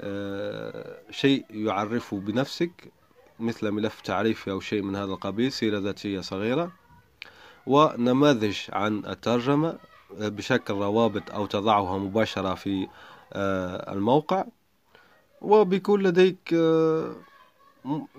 آه، 0.00 0.96
شيء 1.10 1.44
يعرف 1.50 2.14
بنفسك 2.14 2.92
مثل 3.40 3.70
ملف 3.70 4.00
تعريفي 4.00 4.50
أو 4.50 4.60
شيء 4.60 4.82
من 4.82 4.96
هذا 4.96 5.12
القبيل 5.12 5.52
سيرة 5.52 5.78
ذاتية 5.78 6.20
صغيرة 6.20 6.72
ونماذج 7.66 8.58
عن 8.72 9.02
الترجمة 9.06 9.78
آه، 10.20 10.28
بشكل 10.28 10.74
روابط 10.74 11.30
أو 11.30 11.46
تضعها 11.46 11.98
مباشرة 11.98 12.54
في 12.54 12.88
الموقع. 13.88 14.44
وبيكون 15.44 16.02
لديك 16.02 16.54
آه، 16.54 17.16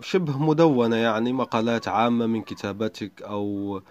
شبه 0.01 0.37
مدونة 0.37 0.95
يعني 0.95 1.33
مقالات 1.33 1.87
عامة 1.87 2.25
من 2.25 2.41
كتاباتك 2.41 3.21
أو 3.21 3.81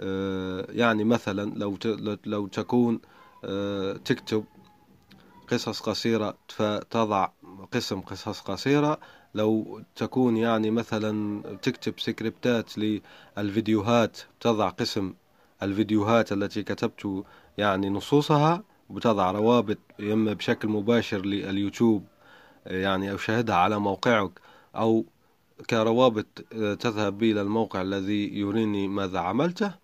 آه، 0.00 0.66
يعني 0.70 1.04
مثلا 1.04 1.54
لو 1.56 1.78
لو 2.26 2.46
تكون 2.46 3.00
آه، 3.44 3.92
تكتب 3.92 4.44
قصص 5.48 5.80
قصيرة 5.80 6.36
فتضع 6.48 7.28
قسم 7.72 8.00
قصص 8.00 8.40
قصيرة. 8.40 8.98
لو 9.34 9.80
تكون 9.96 10.36
يعني 10.36 10.70
مثلا 10.70 11.42
تكتب 11.62 12.00
سكريبتات 12.00 12.70
للفيديوهات 12.78 14.18
تضع 14.40 14.68
قسم 14.68 15.14
الفيديوهات 15.62 16.32
التي 16.32 16.62
كتبت 16.62 17.24
يعني 17.58 17.88
نصوصها 17.88 18.62
وتضع 18.90 19.30
روابط 19.30 19.78
إما 20.00 20.32
بشكل 20.32 20.68
مباشر 20.68 21.26
لليوتيوب. 21.26 22.04
يعني 22.66 23.14
أشاهدها 23.14 23.56
على 23.56 23.78
موقعك 23.78 24.30
أو 24.76 25.04
كروابط 25.70 26.26
آه، 26.54 26.74
تذهب 26.74 27.18
بي 27.18 27.32
إلى 27.32 27.40
الموقع 27.42 27.82
الذي 27.82 28.38
يريني 28.38 28.88
ماذا 28.88 29.18
عملته. 29.18 29.74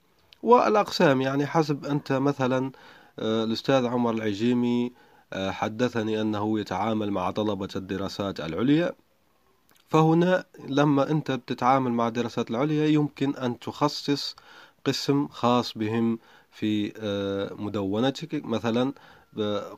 والأقسام 0.42 1.20
يعني 1.20 1.46
حسب 1.46 1.86
أنت 1.86 2.12
مثلا 2.12 2.72
آه، 3.18 3.44
الأستاذ 3.44 3.86
عمر 3.86 4.10
العجيمي 4.10 4.92
آه، 5.32 5.50
حدثني 5.50 6.20
أنه 6.20 6.60
يتعامل 6.60 7.10
مع 7.10 7.30
طلبة 7.30 7.68
الدراسات 7.76 8.40
العليا. 8.40 8.92
فهنا 9.88 10.44
لما 10.68 11.10
أنت 11.10 11.30
بتتعامل 11.30 11.92
مع 11.92 12.08
الدراسات 12.08 12.50
العليا 12.50 12.86
يمكن 12.86 13.36
أن 13.36 13.58
تخصص 13.58 14.36
قسم 14.84 15.28
خاص 15.28 15.78
بهم 15.78 16.18
في 16.50 16.92
مدونتك 17.58 18.44
مثلا 18.44 18.92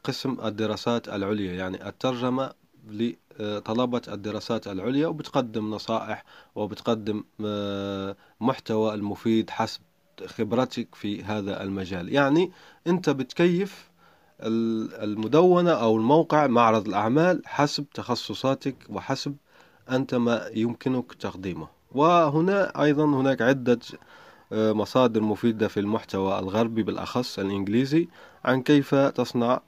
قسم 0.04 0.36
الدراسات 0.44 1.08
العليا 1.08 1.52
يعني 1.52 1.88
الترجمة 1.88 2.52
لطلبة 2.88 4.02
الدراسات 4.08 4.66
العليا 4.68 5.06
وبتقدم 5.06 5.70
نصائح 5.70 6.24
وبتقدم 6.54 7.24
آه، 7.44 8.16
محتوى 8.40 8.94
المفيد 8.94 9.50
حسب 9.50 9.80
خبرتك 10.26 10.94
في 10.94 11.22
هذا 11.24 11.62
المجال. 11.62 12.12
يعني 12.12 12.52
أنت 12.86 13.10
بتكيف 13.10 13.90
المدونة 14.42 15.70
أو 15.70 15.96
الموقع 15.96 16.46
معرض 16.46 16.88
الأعمال 16.88 17.42
حسب 17.46 17.86
تخصصاتك 17.94 18.76
وحسب 18.88 19.36
أنت 19.90 20.14
ما 20.14 20.50
يمكنك 20.54 21.14
تقديمه. 21.14 21.68
وهنا 21.92 22.82
أيضا 22.82 23.04
هناك 23.04 23.42
عدة 23.42 23.78
آه، 24.52 24.72
مصادر 24.72 25.20
مفيدة 25.20 25.68
في 25.68 25.80
المحتوى 25.80 26.38
الغربي 26.38 26.82
بالأخص 26.82 27.38
الإنجليزي 27.38 28.08
عن 28.44 28.62
كيف 28.62 28.94
تصنع 28.94 29.60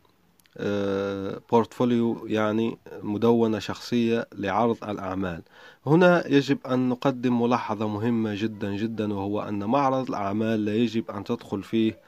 بورتفوليو 1.50 2.26
يعني 2.26 2.78
مدونة 3.02 3.58
شخصية 3.58 4.26
لعرض 4.34 4.84
الأعمال. 4.84 5.42
هنا 5.86 6.26
يجب 6.28 6.66
أن 6.66 6.88
نقدم 6.88 7.42
ملاحظة 7.42 7.88
مهمة 7.88 8.34
جدا 8.34 8.76
جدا 8.76 9.14
وهو 9.14 9.40
أن 9.40 9.64
معرض 9.64 10.08
الأعمال 10.08 10.64
لا 10.64 10.74
يجب 10.74 11.10
أن 11.10 11.24
تدخل 11.24 11.62
فيه 11.62 12.00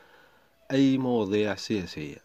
أي 0.73 0.99
مواضيع 0.99 1.55
سياسية 1.55 2.17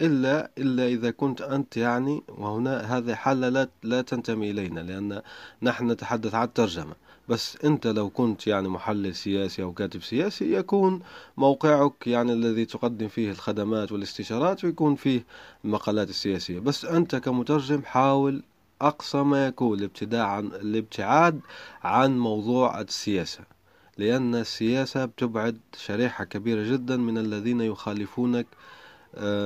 إلا 0.00 0.50
إلا 0.58 0.86
إذا 0.86 1.10
كنت 1.10 1.42
أنت 1.42 1.76
يعني 1.76 2.22
وهنا 2.28 2.98
هذه 2.98 3.14
حالة 3.14 3.48
لا, 3.48 3.68
لا 3.82 4.02
تنتمي 4.02 4.50
إلينا 4.50 4.80
لأن 4.80 5.22
نحن 5.62 5.90
نتحدث 5.90 6.34
عن 6.34 6.44
الترجمة. 6.44 6.94
بس 7.28 7.64
أنت 7.64 7.86
لو 7.86 8.10
كنت 8.10 8.46
يعني 8.46 8.68
محلل 8.68 9.14
سياسي 9.14 9.62
أو 9.62 9.72
كاتب 9.72 10.02
سياسي 10.02 10.54
يكون 10.54 11.00
موقعك 11.36 12.06
يعني 12.06 12.32
الذي 12.32 12.64
تقدم 12.64 13.08
فيه 13.08 13.30
الخدمات 13.30 13.92
والاستشارات 13.92 14.64
ويكون 14.64 14.94
فيه 14.94 15.24
المقالات 15.64 16.10
السياسية. 16.10 16.58
بس 16.58 16.84
أنت 16.84 17.16
كمترجم 17.16 17.82
حاول 17.82 18.42
أقصى 18.80 19.18
ما 19.22 19.46
يكون 19.46 19.78
الابتعاد 19.78 20.26
عن 20.26 20.46
الابتعاد 20.46 21.40
عن 21.82 22.18
موضوع 22.18 22.80
السياسة 22.80 23.40
لأن 23.98 24.34
السياسة 24.34 25.04
بتبعد 25.04 25.58
شريحة 25.76 26.24
كبيرة 26.24 26.72
جدا 26.72 26.96
من 26.96 27.18
الذين 27.18 27.60
يخالفونك 27.60 28.46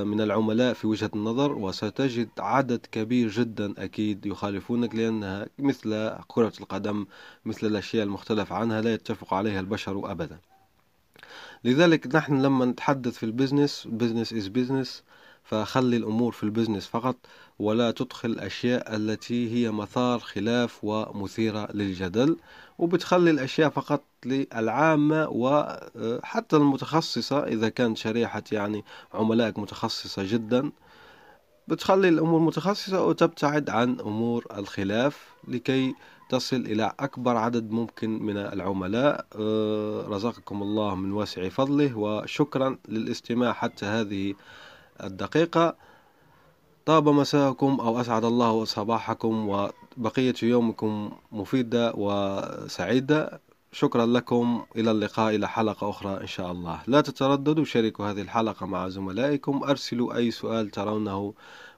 من 0.04 0.20
العملاء 0.20 0.74
في 0.74 0.86
وجهة 0.86 1.10
النظر 1.14 1.52
وستجد 1.52 2.28
عدد 2.38 2.86
كبير 2.92 3.28
جدا 3.28 3.74
أكيد 3.78 4.26
يخالفونك 4.26 4.94
لأنها 4.94 5.46
مثل 5.58 6.10
كرة 6.28 6.52
القدم 6.60 7.06
مثل 7.44 7.66
الأشياء 7.66 8.04
المختلف 8.04 8.52
عنها 8.52 8.80
لا 8.80 8.94
يتفق 8.94 9.34
عليها 9.34 9.60
البشر 9.60 10.10
أبدا. 10.10 10.38
لذلك 11.64 12.16
نحن 12.16 12.42
لما 12.42 12.64
نتحدث 12.64 13.16
في 13.16 13.26
البزنس 13.26 13.88
بزنس 13.90 14.34
is 14.34 14.48
business 14.48 15.02
فخلي 15.48 15.96
الأمور 15.96 16.32
في 16.32 16.42
البزنس 16.42 16.86
فقط 16.86 17.16
ولا 17.58 17.90
تدخل 17.90 18.30
الأشياء 18.30 18.96
التي 18.96 19.54
هي 19.54 19.70
مثار 19.70 20.18
خلاف 20.18 20.78
ومثيرة 20.82 21.68
للجدل 21.74 22.36
وبتخلي 22.78 23.30
الأشياء 23.30 23.70
فقط 23.70 24.02
للعامة 24.24 25.28
وحتى 25.30 26.56
المتخصصة 26.56 27.38
إذا 27.44 27.68
كانت 27.68 27.96
شريحة 27.96 28.42
يعني 28.52 28.84
عملائك 29.14 29.58
متخصصة 29.58 30.22
جدا. 30.32 30.72
بتخلي 31.68 32.08
الأمور 32.08 32.40
متخصصة 32.40 33.06
وتبتعد 33.06 33.70
عن 33.70 34.00
أمور 34.00 34.46
الخلاف 34.58 35.28
لكي 35.48 35.94
تصل 36.30 36.56
إلى 36.56 36.92
أكبر 37.00 37.36
عدد 37.36 37.70
ممكن 37.70 38.22
من 38.22 38.36
العملاء. 38.36 39.26
آه، 39.36 40.06
رزقكم 40.08 40.62
الله 40.62 40.94
من 40.94 41.12
واسع 41.12 41.48
فضله 41.48 41.98
وشكرا 41.98 42.78
للاستماع 42.88 43.52
حتى 43.52 43.86
هذه 43.86 44.34
الدقيقة. 45.02 45.76
طاب 46.86 47.08
مساءكم 47.08 47.80
أو 47.80 48.00
أسعد 48.00 48.24
الله 48.24 48.64
صباحكم 48.64 49.48
وبقية 49.48 50.34
يومكم 50.42 51.10
مفيدة 51.32 51.92
وسعيدة 51.96 53.40
شكرا 53.72 54.06
لكم. 54.06 54.64
إلى 54.76 54.90
اللقاء 54.90 55.34
إلى 55.34 55.48
حلقة 55.48 55.90
أخرى 55.90 56.20
إن 56.20 56.26
شاء 56.26 56.52
الله. 56.52 56.80
لا 56.86 57.00
تترددوا 57.00 57.64
شاركوا 57.64 58.10
هذه 58.10 58.20
الحلقة 58.20 58.66
مع 58.66 58.88
زملائكم. 58.88 59.62
أرسلوا 59.64 60.16
أي 60.16 60.30
سؤال 60.30 60.70
ترونه 60.70 61.34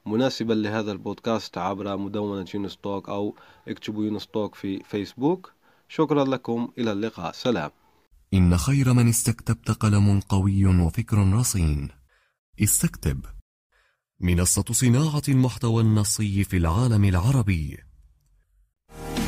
مناسبا 0.07 0.52
لهذا 0.54 0.92
البودكاست 0.92 1.59
عبر 1.59 1.96
مدونة 1.96 2.46
يونستوك 2.54 3.09
أو 3.09 3.35
اكتبوا 3.68 4.04
يونستوك 4.04 4.54
في 4.54 4.83
فيسبوك. 4.83 5.52
شكرا 5.88 6.24
لكم. 6.24 6.68
إلى 6.78 6.92
اللقاء. 6.92 7.33
سلام. 7.33 7.70
إن 8.35 8.57
خير 8.57 8.92
من 8.92 9.09
استكتبت 9.09 9.70
قلم 9.70 10.20
قوي 10.28 10.66
وفكر 10.66 11.33
رصين. 11.33 11.97
استكتب. 12.62 13.21
منصة 14.21 14.64
صناعة 14.71 15.23
المحتوى 15.29 15.83
النصي 15.83 16.44
في 16.44 16.57
العالم 16.57 17.05
العربي. 17.05 17.79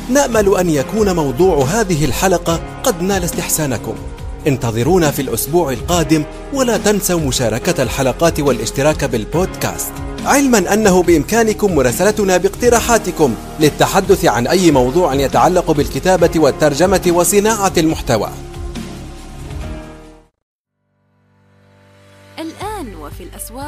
نأمل 0.09 0.57
أن 0.57 0.69
يكون 0.69 1.15
موضوع 1.15 1.65
هذه 1.65 2.05
الحلقة 2.05 2.81
قد 2.83 3.01
نال 3.01 3.23
استحسانكم. 3.23 3.95
انتظرونا 4.47 5.11
في 5.11 5.21
الأسبوع 5.21 5.71
القادم 5.71 6.23
ولا 6.53 6.77
تنسوا 6.77 7.19
مشاركة 7.19 7.83
الحلقات 7.83 8.39
والاشتراك 8.39 9.03
بالبودكاست. 9.03 9.93
علما 10.25 10.73
أنه 10.73 11.03
بإمكانكم 11.03 11.75
مراسلتنا 11.75 12.37
باقتراحاتكم 12.37 13.35
للتحدث 13.59 14.25
عن 14.25 14.47
أي 14.47 14.71
موضوع 14.71 15.13
يتعلق 15.13 15.71
بالكتابة 15.71 16.31
والترجمة 16.35 17.01
وصناعة 17.07 17.73
المحتوى. 17.77 18.29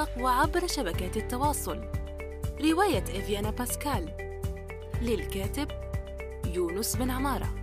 وفي 0.03 0.11
الأسواق 0.11 0.25
وعبر 0.25 0.67
شبكات 0.67 1.17
التواصل. 1.17 1.81
رواية 2.61 3.03
إفيانا 3.03 3.51
باسكال. 3.51 4.09
للكاتب 5.01 5.67
يونس 6.45 6.95
بن 6.95 7.11
عمارة. 7.11 7.62